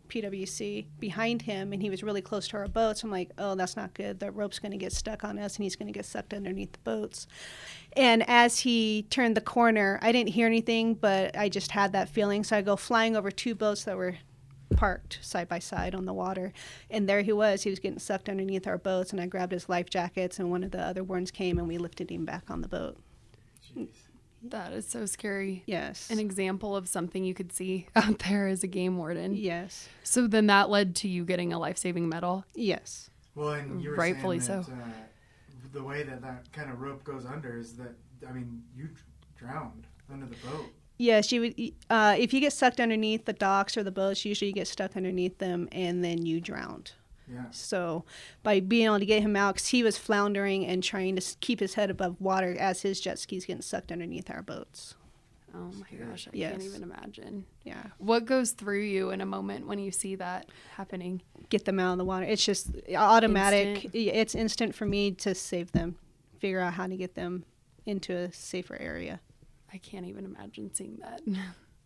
PWC 0.10 0.88
behind 1.00 1.44
him, 1.44 1.72
and 1.72 1.82
he 1.82 1.90
was 1.90 2.04
really 2.04 2.22
close 2.22 2.48
to 2.50 2.58
our 2.58 2.68
boats. 2.68 3.04
I'm 3.04 3.12
like, 3.12 3.32
oh, 3.38 3.56
that's 3.56 3.78
not 3.78 3.94
good. 3.94 4.20
The 4.20 4.32
rope's 4.32 4.60
going 4.60 4.72
to 4.72 4.78
get 4.78 4.92
stuck 4.92 5.24
on 5.24 5.40
us, 5.40 5.56
and 5.56 5.64
he's 5.64 5.76
going 5.76 5.88
to 5.88 5.98
get 5.98 6.06
sucked 6.06 6.34
underneath 6.34 6.74
the 6.74 6.80
boats. 6.80 7.28
And 7.94 8.28
as 8.28 8.60
he 8.60 9.06
turned 9.10 9.38
the 9.38 9.42
corner, 9.42 10.00
I 10.02 10.12
didn't 10.12 10.30
hear 10.30 10.48
anything, 10.48 10.96
but 10.96 11.38
I 11.38 11.48
just 11.48 11.72
had 11.72 11.94
that 11.94 12.10
feeling. 12.10 12.44
So 12.44 12.58
I 12.58 12.62
go 12.62 12.76
flying 12.76 13.16
over 13.16 13.32
two 13.32 13.56
boats 13.56 13.86
that 13.86 13.96
were 13.96 14.18
parked 14.76 15.20
side 15.22 15.48
by 15.48 15.60
side 15.60 15.96
on 15.96 16.06
the 16.06 16.14
water, 16.14 16.54
and 16.90 17.08
there 17.10 17.22
he 17.22 17.34
was. 17.34 17.64
He 17.64 17.70
was 17.70 17.80
getting 17.80 18.00
sucked 18.00 18.30
underneath 18.30 18.68
our 18.68 18.78
boats, 18.78 19.12
and 19.12 19.20
I 19.22 19.26
grabbed 19.26 19.52
his 19.52 19.68
life 19.70 19.90
jackets, 19.90 20.40
and 20.40 20.50
one 20.52 20.64
of 20.64 20.72
the 20.72 20.82
other 20.82 21.04
ones 21.04 21.32
came, 21.32 21.58
and 21.58 21.68
we 21.68 21.78
lifted 21.78 22.10
him 22.12 22.26
back 22.26 22.50
on 22.50 22.62
the 22.62 22.68
boat. 22.68 22.98
Jeez. 23.76 23.90
that 24.44 24.72
is 24.74 24.88
so 24.88 25.06
scary. 25.06 25.64
Yes. 25.66 26.10
An 26.10 26.20
example 26.20 26.76
of 26.76 26.88
something 26.88 27.24
you 27.24 27.34
could 27.34 27.52
see 27.52 27.88
out 27.96 28.20
there 28.20 28.48
as 28.48 28.64
a 28.64 28.68
game 28.68 28.98
warden. 28.98 29.36
yes. 29.36 29.90
So 30.04 30.28
then 30.28 30.48
that 30.48 30.70
led 30.70 30.96
to 30.98 31.08
you 31.08 31.26
getting 31.26 31.52
a 31.54 31.60
life 31.60 31.78
saving 31.78 32.08
medal. 32.10 32.46
Yes. 32.56 33.10
Well, 33.36 33.50
and 33.52 33.82
you 33.82 33.92
were 33.92 33.96
Rightfully 33.96 34.40
saying 34.40 34.64
so. 34.64 34.72
uh, 34.74 34.76
the 35.72 35.84
way 35.84 36.04
that 36.04 36.22
that 36.22 36.52
kind 36.52 36.72
of 36.72 36.82
rope 36.82 37.04
goes 37.04 37.26
under 37.26 37.58
is 37.58 37.76
that 37.78 37.94
I 38.28 38.32
mean 38.32 38.64
you 38.76 38.90
drowned 39.38 39.86
under 40.12 40.26
the 40.26 40.36
boat. 40.48 40.66
Yes, 41.02 41.32
you 41.32 41.40
would. 41.42 41.56
Uh, 41.90 42.16
if 42.20 42.34
you 42.34 42.42
get 42.42 42.52
sucked 42.54 42.80
underneath 42.80 43.24
the 43.26 43.34
docks 43.34 43.78
or 43.78 43.84
the 43.84 43.92
boats, 43.92 44.26
usually 44.26 44.50
you 44.50 44.54
get 44.54 44.68
stuck 44.68 44.96
underneath 44.98 45.38
them 45.38 45.68
and 45.72 46.04
then 46.04 46.26
you 46.26 46.42
drowned. 46.42 46.92
Yeah. 47.32 47.46
So, 47.52 48.04
by 48.44 48.60
being 48.60 48.86
able 48.88 49.00
to 49.00 49.06
get 49.06 49.22
him 49.22 49.36
out, 49.36 49.54
because 49.56 49.68
he 49.70 49.82
was 49.82 49.98
floundering 49.98 50.66
and 50.66 50.84
trying 50.84 51.16
to 51.16 51.36
keep 51.40 51.60
his 51.62 51.76
head 51.76 51.90
above 51.90 52.20
water 52.20 52.56
as 52.60 52.82
his 52.82 53.00
jet 53.00 53.18
skis 53.18 53.46
getting 53.46 53.62
sucked 53.62 53.92
underneath 53.92 54.30
our 54.30 54.42
boats. 54.42 54.96
Oh 55.56 55.72
my 55.80 55.98
gosh, 56.06 56.28
I 56.28 56.32
Yes. 56.34 56.52
can't 56.52 56.64
even 56.64 56.84
imagine. 56.84 57.46
Yeah, 57.64 57.84
What 57.98 58.26
goes 58.26 58.52
through 58.52 58.82
you 58.82 59.12
in 59.12 59.22
a 59.22 59.26
moment 59.26 59.68
when 59.68 59.80
you 59.80 59.92
see 59.92 60.16
that 60.16 60.48
happening? 60.76 61.22
get 61.50 61.66
them 61.66 61.80
out 61.80 61.94
of 61.94 61.98
the 61.98 62.06
water. 62.06 62.26
It's 62.26 62.44
just 62.46 62.70
automatic. 62.96 63.86
Instant. 63.86 63.96
It's 63.96 64.36
instant 64.36 64.76
for 64.76 64.86
me 64.86 65.12
to 65.14 65.34
save 65.34 65.72
them, 65.72 65.96
figure 66.40 66.60
out 66.60 66.74
how 66.74 66.86
to 66.88 66.96
get 66.98 67.16
them 67.16 67.46
into 67.86 68.16
a 68.16 68.32
safer 68.34 68.76
area. 68.80 69.20
I 69.74 69.78
can't 69.78 70.06
even 70.06 70.26
imagine 70.26 70.74
seeing 70.74 70.98
that. 71.02 71.22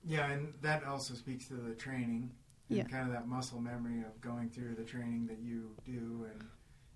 Yeah, 0.05 0.31
and 0.31 0.53
that 0.61 0.83
also 0.85 1.13
speaks 1.13 1.47
to 1.47 1.53
the 1.55 1.73
training 1.75 2.31
and 2.69 2.77
Yeah. 2.77 2.83
kind 2.85 3.07
of 3.07 3.13
that 3.13 3.27
muscle 3.27 3.59
memory 3.59 4.01
of 4.01 4.19
going 4.21 4.49
through 4.49 4.75
the 4.75 4.83
training 4.83 5.27
that 5.27 5.39
you 5.39 5.75
do 5.85 6.27
and 6.31 6.43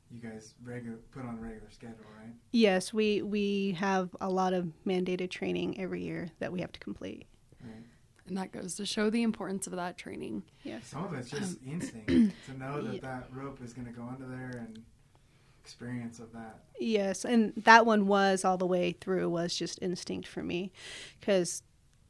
you 0.09 0.19
guys 0.21 0.53
regular 0.63 0.97
put 1.11 1.25
on 1.25 1.37
a 1.37 1.41
regular 1.41 1.69
schedule, 1.69 2.05
right? 2.17 2.33
Yes, 2.51 2.93
we 2.93 3.21
we 3.21 3.73
have 3.73 4.15
a 4.21 4.29
lot 4.29 4.53
of 4.53 4.71
mandated 4.85 5.29
training 5.29 5.79
every 5.79 6.01
year 6.03 6.29
that 6.39 6.51
we 6.51 6.61
have 6.61 6.71
to 6.71 6.79
complete. 6.79 7.27
Right. 7.61 7.83
And 8.27 8.37
that 8.37 8.51
goes 8.51 8.75
to 8.75 8.85
show 8.85 9.09
the 9.09 9.23
importance 9.23 9.67
of 9.67 9.73
that 9.73 9.97
training. 9.97 10.43
Yes. 10.63 10.87
Some 10.87 11.03
of 11.05 11.13
it's 11.13 11.29
just 11.29 11.59
instinct 11.65 12.07
to 12.45 12.57
know 12.57 12.81
that 12.81 12.87
Um, 12.89 12.93
Yeah. 12.93 12.99
that 13.01 13.33
rope 13.33 13.61
is 13.61 13.73
going 13.73 13.87
to 13.87 13.93
go 13.93 14.03
under 14.03 14.27
there 14.27 14.51
and 14.65 14.83
experience 15.67 16.19
of 16.19 16.31
that. 16.31 16.59
Yes, 16.79 17.25
and 17.25 17.53
that 17.57 17.85
one 17.85 18.07
was 18.07 18.45
all 18.45 18.57
the 18.57 18.65
way 18.65 18.93
through 18.93 19.29
was 19.29 19.53
just 19.53 19.79
instinct 19.81 20.27
for 20.27 20.41
me, 20.41 20.71
because 21.19 21.61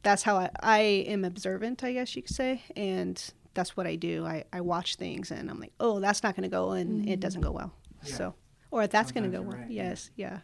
that's 0.04 0.22
how 0.24 0.38
I, 0.38 0.50
I 0.62 0.80
am 1.08 1.26
observant, 1.26 1.84
I 1.84 1.94
guess 1.94 2.16
you 2.16 2.22
could 2.22 2.36
say, 2.36 2.62
and 2.76 3.22
that's 3.56 3.76
what 3.76 3.88
I 3.88 3.96
do. 3.96 4.26
I, 4.26 4.44
I 4.54 4.62
watch 4.62 4.96
things 4.96 5.32
and 5.32 5.50
I'm 5.50 5.60
like, 5.60 5.74
oh, 5.80 6.00
that's 6.00 6.22
not 6.22 6.36
going 6.36 6.44
to 6.44 6.56
go, 6.56 6.72
and 6.72 7.10
it 7.10 7.20
doesn't 7.20 7.42
go 7.42 7.52
well. 7.52 7.74
Yeah. 8.04 8.14
So, 8.14 8.36
or 8.70 8.86
that's 8.86 9.12
going 9.12 9.24
to 9.24 9.36
go 9.36 9.42
well. 9.42 9.58
right, 9.58 9.72
yes, 9.72 10.12
yeah. 10.16 10.40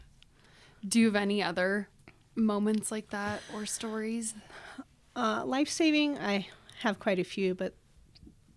Do 0.88 1.00
you 1.00 1.06
have 1.06 1.16
any 1.16 1.44
other 1.44 1.88
moments 2.36 2.92
like 2.92 3.12
that 3.12 3.42
or 3.54 3.68
stories? 3.68 4.34
Uh, 5.16 5.44
life 5.46 5.70
saving, 5.70 6.18
I 6.18 6.48
have 6.80 6.98
quite 7.00 7.20
a 7.20 7.24
few, 7.24 7.54
but 7.54 7.76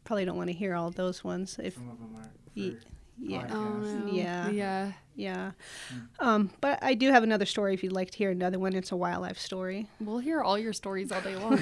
probably 0.05 0.25
don't 0.25 0.39
want 0.39 0.49
to 0.49 0.57
hear 0.57 0.75
all 0.75 0.91
those 0.91 1.23
ones. 1.23 1.61
If 1.63 1.75
Some 1.75 1.91
of 1.91 1.99
them 1.99 2.15
aren't 2.17 2.31
Ye- 2.55 2.71
for 2.71 2.87
yeah. 3.21 3.47
podcasts. 3.47 3.53
Oh 3.53 3.99
no. 4.07 4.13
Yeah. 4.13 4.51
Yeah. 4.51 4.93
yeah, 5.15 5.51
um, 6.19 6.51
but 6.61 6.79
I 6.83 6.95
do 6.95 7.11
have 7.11 7.23
another 7.23 7.47
story 7.47 7.75
if 7.75 7.83
you'd 7.83 7.93
like 7.93 8.11
to 8.11 8.19
hear 8.19 8.31
another 8.31 8.59
one. 8.59 8.75
It's 8.75 8.93
a 8.93 8.97
wildlife 8.97 9.39
story. 9.39 9.89
We'll 10.01 10.19
hear 10.19 10.43
all 10.43 10.59
your 10.59 10.73
stories 10.73 11.11
all 11.13 11.21
day 11.21 11.37
long. 11.37 11.59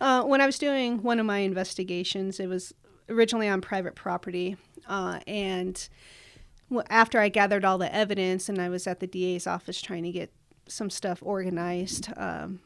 Uh, 0.00 0.22
when 0.24 0.40
I 0.40 0.46
was 0.46 0.58
doing 0.58 1.02
one 1.02 1.20
of 1.20 1.26
my 1.26 1.38
investigations, 1.38 2.40
it 2.40 2.48
was 2.48 2.74
originally 3.08 3.48
on 3.48 3.60
private 3.60 3.94
property, 3.94 4.56
uh, 4.88 5.20
and 5.26 5.88
after 6.90 7.20
I 7.20 7.28
gathered 7.28 7.64
all 7.64 7.78
the 7.78 7.94
evidence 7.94 8.48
and 8.48 8.60
I 8.60 8.68
was 8.68 8.86
at 8.86 9.00
the 9.00 9.06
DA's 9.06 9.46
office 9.46 9.80
trying 9.80 10.02
to 10.04 10.10
get 10.10 10.32
some 10.66 10.90
stuff 10.90 11.20
organized, 11.22 12.08
um, 12.16 12.60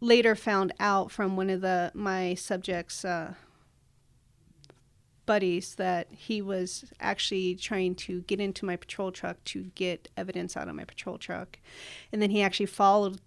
later 0.00 0.34
found 0.34 0.72
out 0.80 1.10
from 1.10 1.36
one 1.36 1.50
of 1.50 1.60
the 1.60 1.92
my 1.94 2.34
subjects' 2.34 3.04
uh, 3.04 3.34
buddies 5.30 5.76
that 5.76 6.08
he 6.10 6.42
was 6.42 6.92
actually 6.98 7.54
trying 7.54 7.94
to 7.94 8.22
get 8.22 8.40
into 8.40 8.64
my 8.64 8.74
patrol 8.74 9.12
truck 9.12 9.36
to 9.44 9.70
get 9.76 10.08
evidence 10.16 10.56
out 10.56 10.66
of 10.66 10.74
my 10.74 10.82
patrol 10.84 11.18
truck, 11.18 11.60
and 12.12 12.20
then 12.20 12.30
he 12.30 12.42
actually 12.42 12.66
followed 12.66 13.20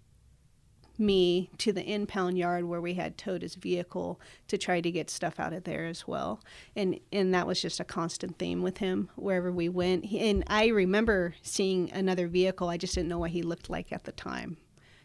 me 0.98 1.48
to 1.56 1.72
the 1.72 1.82
impound 1.82 2.36
yard 2.36 2.66
where 2.66 2.80
we 2.82 2.92
had 2.92 3.16
towed 3.16 3.40
his 3.40 3.54
vehicle 3.54 4.20
to 4.48 4.58
try 4.58 4.82
to 4.82 4.90
get 4.90 5.08
stuff 5.08 5.40
out 5.40 5.54
of 5.54 5.64
there 5.64 5.86
as 5.86 6.06
well. 6.06 6.40
And 6.76 7.00
and 7.10 7.32
that 7.32 7.46
was 7.46 7.62
just 7.62 7.80
a 7.80 7.84
constant 7.84 8.38
theme 8.38 8.62
with 8.62 8.78
him 8.78 9.08
wherever 9.16 9.50
we 9.50 9.70
went. 9.70 10.04
He, 10.04 10.28
and 10.28 10.44
I 10.46 10.66
remember 10.66 11.34
seeing 11.40 11.90
another 11.90 12.28
vehicle. 12.28 12.68
I 12.68 12.76
just 12.76 12.94
didn't 12.94 13.08
know 13.08 13.18
what 13.18 13.30
he 13.30 13.42
looked 13.42 13.70
like 13.70 13.92
at 13.92 14.04
the 14.04 14.12
time. 14.12 14.58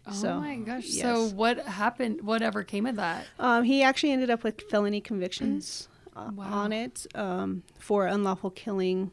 oh 0.06 0.12
So, 0.12 0.42
my 0.42 0.58
gosh. 0.58 0.84
yes. 0.88 1.02
So 1.02 1.30
what 1.30 1.60
happened? 1.60 2.24
Whatever 2.24 2.64
came 2.64 2.86
of 2.86 2.98
that? 2.98 3.26
Um, 3.40 3.64
he 3.64 3.82
actually 3.84 4.12
ended 4.12 4.30
up 4.30 4.44
with 4.44 4.62
felony 4.70 5.00
convictions 5.00 5.88
Wow. 6.36 6.46
on 6.52 6.72
it 6.74 7.06
um, 7.16 7.64
for 7.80 8.06
unlawful 8.08 8.50
killing 8.52 9.12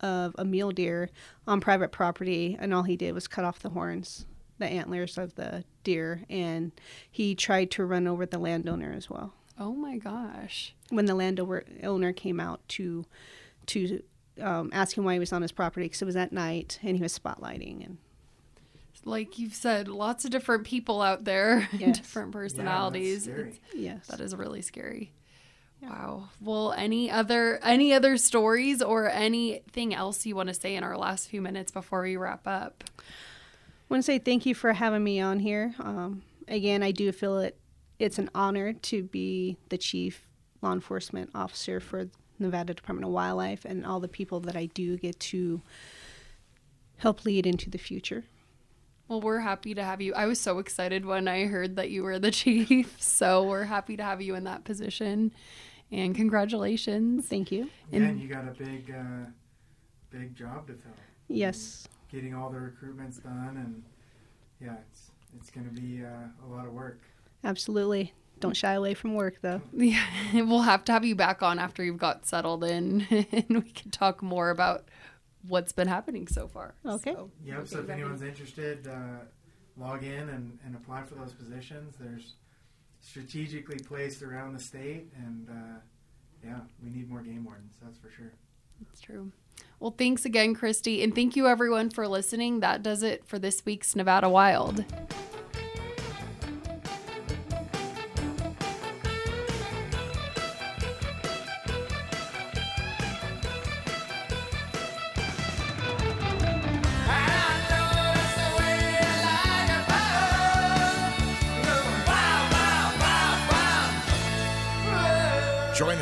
of 0.00 0.34
a 0.38 0.44
mule 0.44 0.72
deer 0.72 1.10
on 1.46 1.60
private 1.60 1.92
property, 1.92 2.56
and 2.60 2.74
all 2.74 2.82
he 2.82 2.96
did 2.96 3.14
was 3.14 3.28
cut 3.28 3.44
off 3.44 3.60
the 3.60 3.70
horns, 3.70 4.26
the 4.58 4.66
antlers 4.66 5.16
of 5.16 5.34
the 5.36 5.64
deer, 5.84 6.22
and 6.28 6.72
he 7.10 7.34
tried 7.34 7.70
to 7.72 7.84
run 7.84 8.06
over 8.08 8.26
the 8.26 8.38
landowner 8.38 8.92
as 8.92 9.08
well. 9.08 9.32
Oh 9.58 9.74
my 9.74 9.98
gosh. 9.98 10.74
When 10.90 11.06
the 11.06 11.14
landowner 11.14 11.62
owner 11.84 12.12
came 12.12 12.40
out 12.40 12.66
to 12.70 13.04
to 13.66 14.02
um, 14.40 14.70
ask 14.72 14.96
him 14.98 15.04
why 15.04 15.12
he 15.12 15.18
was 15.20 15.32
on 15.32 15.42
his 15.42 15.52
property, 15.52 15.86
because 15.86 16.02
it 16.02 16.06
was 16.06 16.16
at 16.16 16.32
night 16.32 16.78
and 16.82 16.96
he 16.96 17.02
was 17.02 17.16
spotlighting, 17.16 17.84
and 17.84 17.98
Like 19.04 19.38
you've 19.38 19.54
said, 19.54 19.86
lots 19.88 20.24
of 20.24 20.30
different 20.32 20.64
people 20.64 21.00
out 21.02 21.24
there, 21.24 21.68
Yes. 21.78 21.98
different 21.98 22.28
Yeah, 22.34 22.40
that's 22.40 22.54
personalities. 22.54 23.22
scary. 23.24 23.60
Yes, 23.74 24.06
That 24.08 24.20
is 24.20 24.34
really 24.34 24.62
scary. 24.62 25.12
Wow. 25.82 26.28
Well, 26.40 26.72
any 26.72 27.10
other 27.10 27.58
any 27.62 27.92
other 27.92 28.16
stories 28.16 28.80
or 28.80 29.10
anything 29.10 29.92
else 29.92 30.24
you 30.24 30.36
want 30.36 30.48
to 30.48 30.54
say 30.54 30.76
in 30.76 30.84
our 30.84 30.96
last 30.96 31.28
few 31.28 31.42
minutes 31.42 31.72
before 31.72 32.02
we 32.02 32.16
wrap 32.16 32.46
up? 32.46 32.84
I 32.98 33.02
want 33.88 34.04
to 34.04 34.06
say 34.06 34.18
thank 34.18 34.46
you 34.46 34.54
for 34.54 34.72
having 34.72 35.02
me 35.02 35.20
on 35.20 35.40
here. 35.40 35.74
Um, 35.80 36.22
again, 36.46 36.82
I 36.82 36.92
do 36.92 37.10
feel 37.10 37.38
it. 37.38 37.58
It's 37.98 38.18
an 38.18 38.30
honor 38.34 38.72
to 38.72 39.02
be 39.02 39.58
the 39.70 39.78
chief 39.78 40.26
law 40.62 40.72
enforcement 40.72 41.30
officer 41.34 41.80
for 41.80 42.08
Nevada 42.38 42.74
Department 42.74 43.06
of 43.06 43.12
Wildlife 43.12 43.64
and 43.64 43.84
all 43.84 43.98
the 43.98 44.08
people 44.08 44.40
that 44.40 44.56
I 44.56 44.66
do 44.66 44.96
get 44.96 45.18
to 45.20 45.62
help 46.98 47.24
lead 47.24 47.46
into 47.46 47.68
the 47.68 47.78
future. 47.78 48.24
Well, 49.08 49.20
we're 49.20 49.40
happy 49.40 49.74
to 49.74 49.82
have 49.82 50.00
you. 50.00 50.14
I 50.14 50.26
was 50.26 50.40
so 50.40 50.58
excited 50.58 51.04
when 51.04 51.28
I 51.28 51.46
heard 51.46 51.76
that 51.76 51.90
you 51.90 52.04
were 52.04 52.18
the 52.18 52.30
chief. 52.30 52.96
So 53.02 53.42
we're 53.42 53.64
happy 53.64 53.96
to 53.96 54.02
have 54.02 54.22
you 54.22 54.36
in 54.36 54.44
that 54.44 54.64
position. 54.64 55.32
And 55.92 56.14
congratulations. 56.14 57.28
Thank 57.28 57.52
you. 57.52 57.68
Yeah, 57.90 57.98
And- 57.98 58.04
and 58.12 58.20
you 58.20 58.28
got 58.28 58.48
a 58.48 58.52
big, 58.52 58.90
uh, 58.90 59.26
big 60.10 60.34
job 60.34 60.66
to 60.68 60.72
fill. 60.74 60.92
Yes. 61.28 61.86
Getting 62.10 62.34
all 62.34 62.50
the 62.50 62.58
recruitments 62.58 63.22
done, 63.22 63.56
and 63.56 63.82
yeah, 64.60 64.76
it's 64.88 65.10
it's 65.38 65.50
going 65.50 65.66
to 65.66 65.80
be 65.80 66.04
uh, 66.04 66.08
a 66.44 66.48
lot 66.48 66.66
of 66.66 66.72
work. 66.74 67.00
Absolutely. 67.44 68.12
Don't 68.40 68.54
shy 68.56 68.72
away 68.74 68.92
from 68.94 69.14
work, 69.14 69.36
though. 69.40 69.62
Yeah, 69.72 70.04
we'll 70.34 70.60
have 70.62 70.84
to 70.84 70.92
have 70.92 71.04
you 71.04 71.14
back 71.14 71.42
on 71.42 71.58
after 71.58 71.82
you've 71.84 71.96
got 71.98 72.26
settled 72.26 72.64
in 72.64 73.02
and 73.32 73.62
we 73.64 73.70
can 73.70 73.90
talk 73.90 74.22
more 74.22 74.50
about 74.50 74.84
what's 75.48 75.72
been 75.72 75.88
happening 75.88 76.26
so 76.28 76.48
far. 76.48 76.74
Okay. 76.84 77.14
So, 77.14 77.30
Yep. 77.44 77.56
we'll 77.56 77.66
So 77.66 77.78
if 77.80 77.86
back 77.86 77.96
in. 77.96 78.02
anyone's 78.02 78.22
interested, 78.22 78.86
uh, 78.86 79.20
log 79.78 80.02
in 80.04 80.28
and, 80.28 80.58
and 80.66 80.74
apply 80.76 81.02
for 81.04 81.14
those 81.14 81.32
positions. 81.32 81.94
There's 81.98 82.34
strategically 83.02 83.78
placed 83.78 84.22
around 84.22 84.54
the 84.54 84.62
state, 84.62 85.12
and 85.16 85.48
uh, 85.50 85.78
yeah, 86.42 86.60
we 86.82 86.90
need 86.90 87.10
more 87.10 87.20
game 87.20 87.44
wardens. 87.44 87.74
That's 87.82 87.98
for 87.98 88.10
sure. 88.10 88.32
That's 88.80 89.00
true. 89.00 89.30
Well, 89.80 89.94
thanks 89.96 90.24
again, 90.24 90.54
Kristy. 90.54 91.02
And 91.02 91.14
thank 91.14 91.36
you, 91.36 91.46
everyone, 91.46 91.90
for 91.90 92.08
listening. 92.08 92.60
That 92.60 92.82
does 92.82 93.02
it 93.02 93.26
for 93.26 93.38
this 93.38 93.64
week's 93.66 93.94
Nevada 93.94 94.28
Wild. 94.28 94.84